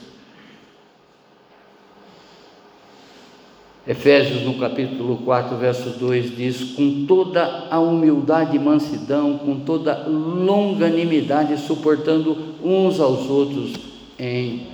[3.87, 10.09] Efésios no capítulo 4, verso 2 diz: Com toda a humildade e mansidão, com toda
[10.09, 13.74] longanimidade, suportando uns aos outros
[14.18, 14.66] em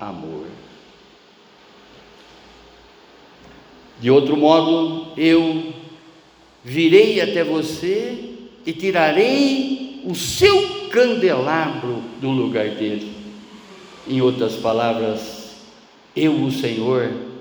[0.00, 0.46] amor.
[4.00, 5.74] De outro modo, eu
[6.64, 8.30] virei até você
[8.64, 13.12] e tirarei o seu candelabro do lugar dele.
[14.08, 15.56] Em outras palavras,
[16.16, 17.33] eu, o Senhor,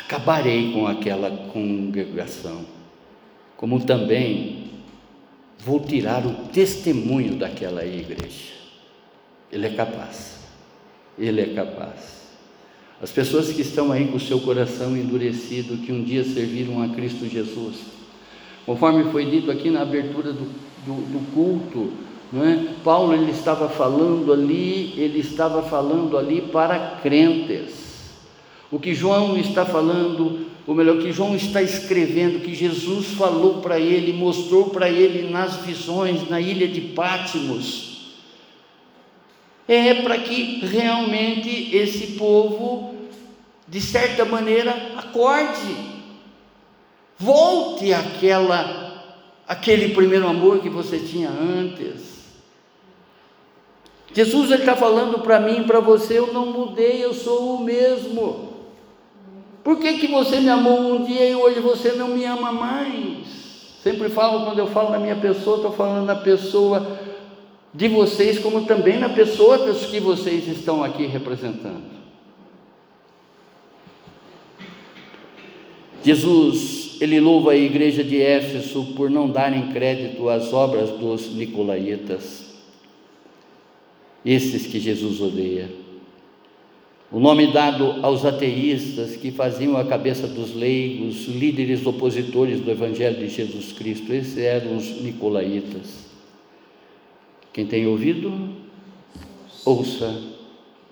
[0.00, 2.64] acabarei com aquela congregação,
[3.56, 4.70] como também
[5.58, 8.54] vou tirar o testemunho daquela igreja.
[9.50, 10.38] Ele é capaz,
[11.18, 12.18] ele é capaz.
[13.00, 16.88] As pessoas que estão aí com o seu coração endurecido, que um dia serviram a
[16.88, 17.76] Cristo Jesus,
[18.66, 20.44] conforme foi dito aqui na abertura do,
[20.84, 21.92] do, do culto,
[22.34, 22.74] é?
[22.84, 27.87] Paulo ele estava falando ali, ele estava falando ali para crentes.
[28.70, 33.80] O que João está falando, ou melhor, que João está escrevendo, que Jesus falou para
[33.80, 38.14] ele, mostrou para ele nas visões na ilha de Pátimos,
[39.66, 42.94] é para que realmente esse povo,
[43.66, 45.76] de certa maneira, acorde,
[47.18, 52.18] volte àquela, aquele primeiro amor que você tinha antes.
[54.14, 58.47] Jesus está falando para mim para você: eu não mudei, eu sou o mesmo.
[59.68, 63.26] Por que, que você me amou um dia e hoje você não me ama mais?
[63.82, 66.98] Sempre falo, quando eu falo na minha pessoa, estou falando na pessoa
[67.74, 71.84] de vocês, como também na pessoa das que vocês estão aqui representando.
[76.02, 82.54] Jesus, ele louva a igreja de Éfeso por não darem crédito às obras dos nicolaítas,
[84.24, 85.87] esses que Jesus odeia.
[87.10, 93.18] O nome dado aos ateístas que faziam a cabeça dos leigos, líderes opositores do Evangelho
[93.18, 96.06] de Jesus Cristo, esses eram os nicolaítas.
[97.50, 98.50] Quem tem ouvido,
[99.64, 100.22] ouça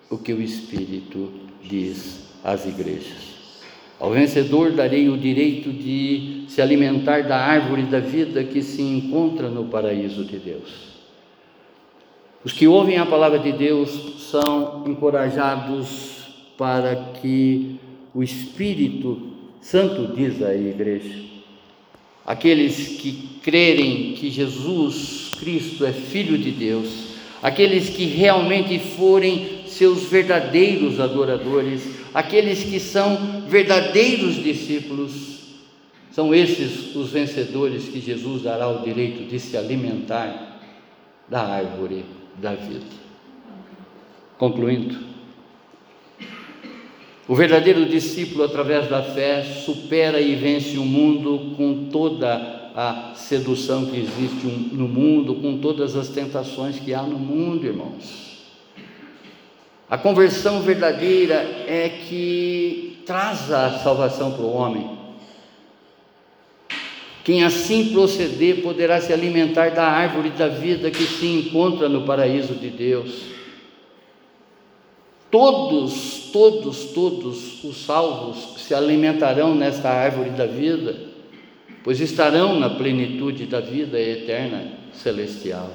[0.09, 1.31] o que o Espírito
[1.63, 3.37] diz às igrejas.
[4.01, 9.51] Ao vencedor darei o direito de se alimentar da árvore da vida que se encontra
[9.51, 10.86] no paraíso de Deus.
[12.47, 13.91] Os que ouvem a palavra de Deus
[14.31, 17.75] são encorajados para que
[18.15, 21.25] o Espírito Santo diz à igreja.
[22.25, 30.05] Aqueles que crerem que Jesus Cristo é Filho de Deus, aqueles que realmente forem seus
[30.05, 31.83] verdadeiros adoradores,
[32.15, 35.41] aqueles que são verdadeiros discípulos,
[36.13, 40.61] são esses os vencedores que Jesus dará o direito de se alimentar
[41.29, 42.05] da árvore
[42.39, 42.87] da vida.
[44.39, 45.07] Concluindo,
[47.29, 53.87] o verdadeiro discípulo, através da fé, supera e vence o mundo com toda a sedução
[53.87, 58.45] que existe no mundo, com todas as tentações que há no mundo, irmãos.
[59.91, 61.35] A conversão verdadeira
[61.67, 64.96] é que traz a salvação para o homem.
[67.27, 72.55] Quem assim proceder poderá se alimentar da árvore da vida que se encontra no paraíso
[72.55, 73.23] de Deus.
[75.29, 80.97] Todos, todos, todos os salvos se alimentarão nesta árvore da vida,
[81.83, 85.75] pois estarão na plenitude da vida eterna celestial.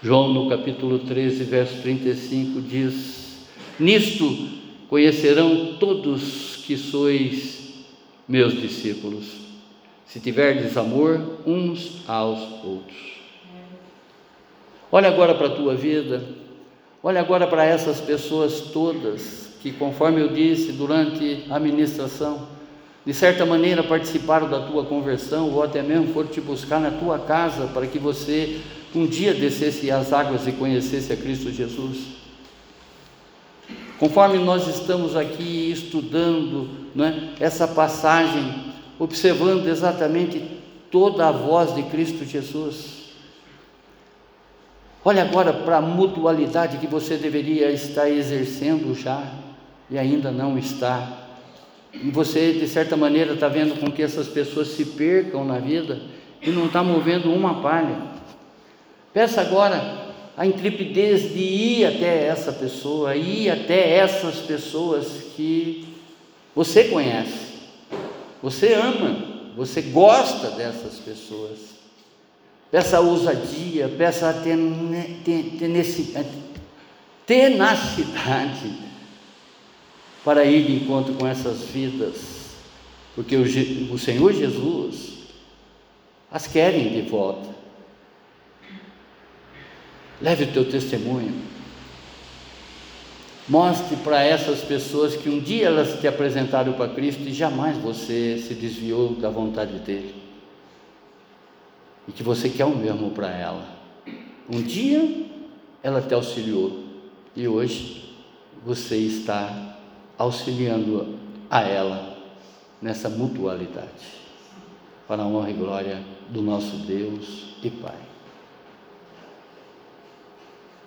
[0.00, 3.48] João, no capítulo 13, verso 35, diz:
[3.80, 4.48] Nisto
[4.88, 7.59] conhecerão todos que sois
[8.30, 9.24] meus discípulos,
[10.06, 12.96] se tiverdes amor uns aos outros.
[14.92, 16.22] Olha agora para a tua vida,
[17.02, 22.46] olha agora para essas pessoas todas que, conforme eu disse durante a ministração,
[23.04, 27.18] de certa maneira participaram da tua conversão ou até mesmo foram te buscar na tua
[27.18, 28.60] casa para que você
[28.94, 32.19] um dia descesse as águas e conhecesse a Cristo Jesus.
[34.00, 40.42] Conforme nós estamos aqui estudando né, essa passagem, observando exatamente
[40.90, 43.10] toda a voz de Cristo Jesus,
[45.04, 49.34] olha agora para a mutualidade que você deveria estar exercendo já
[49.90, 51.26] e ainda não está.
[51.92, 56.00] E você, de certa maneira, está vendo com que essas pessoas se percam na vida
[56.40, 57.98] e não está movendo uma palha.
[59.12, 60.09] Peça agora
[60.40, 65.86] a intrepidez de ir até essa pessoa, ir até essas pessoas que
[66.56, 67.58] você conhece,
[68.42, 71.58] você ama, você gosta dessas pessoas.
[72.70, 74.34] Peça ousadia, peça
[77.26, 78.72] tenacidade
[80.24, 82.16] para ir de encontro com essas vidas,
[83.14, 85.18] porque o, Senhor Jesus
[86.32, 87.59] as querem de volta.
[90.20, 91.34] Leve o teu testemunho.
[93.48, 98.38] Mostre para essas pessoas que um dia elas te apresentaram para Cristo e jamais você
[98.38, 100.14] se desviou da vontade dele.
[102.06, 103.66] E que você quer o mesmo para ela.
[104.48, 105.26] Um dia
[105.82, 106.84] ela te auxiliou
[107.34, 108.14] e hoje
[108.64, 109.78] você está
[110.18, 111.18] auxiliando
[111.50, 112.18] a ela
[112.80, 114.20] nessa mutualidade.
[115.08, 118.09] Para a honra e glória do nosso Deus e Pai.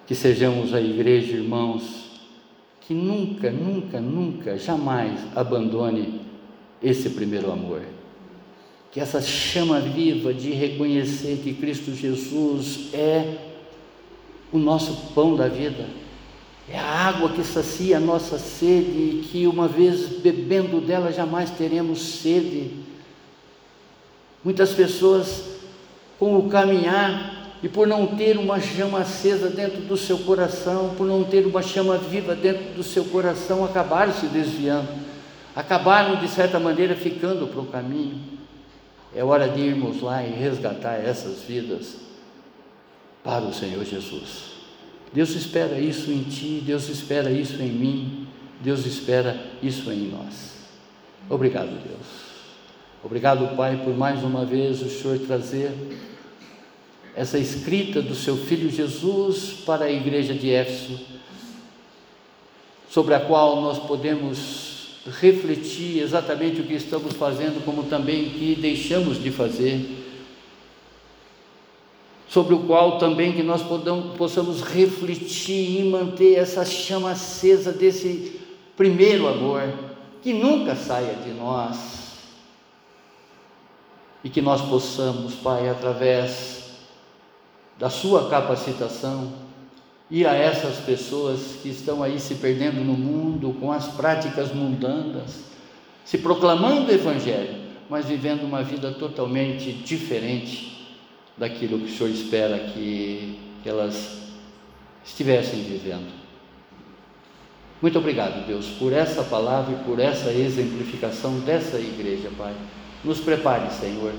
[0.06, 2.04] Que sejamos a igreja, irmãos,
[2.82, 6.22] que nunca, nunca, nunca, jamais abandone
[6.82, 7.82] esse primeiro amor.
[8.92, 13.38] Que essa chama viva de reconhecer que Cristo Jesus é
[14.52, 15.88] o nosso pão da vida,
[16.70, 21.50] é a água que sacia a nossa sede e que uma vez bebendo dela jamais
[21.50, 22.72] teremos sede.
[24.44, 25.44] Muitas pessoas,
[26.20, 27.33] com o caminhar,
[27.64, 31.62] e por não ter uma chama acesa dentro do seu coração, por não ter uma
[31.62, 34.90] chama viva dentro do seu coração, acabaram se desviando,
[35.56, 38.20] acabaram de certa maneira ficando para o caminho.
[39.16, 41.96] É hora de irmos lá e resgatar essas vidas
[43.24, 44.52] para o Senhor Jesus.
[45.14, 48.28] Deus espera isso em ti, Deus espera isso em mim,
[48.60, 50.54] Deus espera isso em nós.
[51.30, 52.24] Obrigado, Deus.
[53.02, 55.72] Obrigado, Pai, por mais uma vez o Senhor trazer
[57.16, 61.00] essa escrita do seu filho Jesus para a igreja de Éfeso,
[62.90, 68.56] sobre a qual nós podemos refletir exatamente o que estamos fazendo, como também o que
[68.56, 69.86] deixamos de fazer,
[72.28, 73.62] sobre o qual também que nós
[74.18, 78.40] possamos refletir e manter essa chama acesa desse
[78.76, 79.72] primeiro amor,
[80.22, 82.04] que nunca saia de nós,
[84.24, 86.63] e que nós possamos, Pai, através
[87.84, 89.34] da sua capacitação
[90.10, 95.44] e a essas pessoas que estão aí se perdendo no mundo com as práticas mundanas,
[96.06, 97.58] se proclamando o Evangelho,
[97.90, 100.96] mas vivendo uma vida totalmente diferente
[101.38, 104.32] daquilo que o Senhor espera que elas
[105.04, 106.10] estivessem vivendo.
[107.82, 112.54] Muito obrigado, Deus, por essa palavra e por essa exemplificação dessa igreja, Pai.
[113.04, 114.14] Nos prepare, Senhor,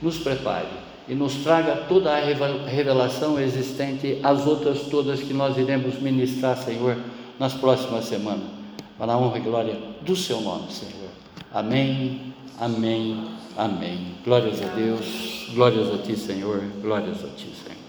[0.00, 6.00] nos prepare e nos traga toda a revelação existente, as outras todas que nós iremos
[6.00, 6.96] ministrar, Senhor,
[7.38, 8.46] nas próximas semanas,
[8.98, 11.10] para a honra e glória do Seu nome, Senhor.
[11.52, 14.14] Amém, amém, amém.
[14.24, 17.81] Glórias a Deus, glórias a Ti, Senhor, glórias a Ti, Senhor.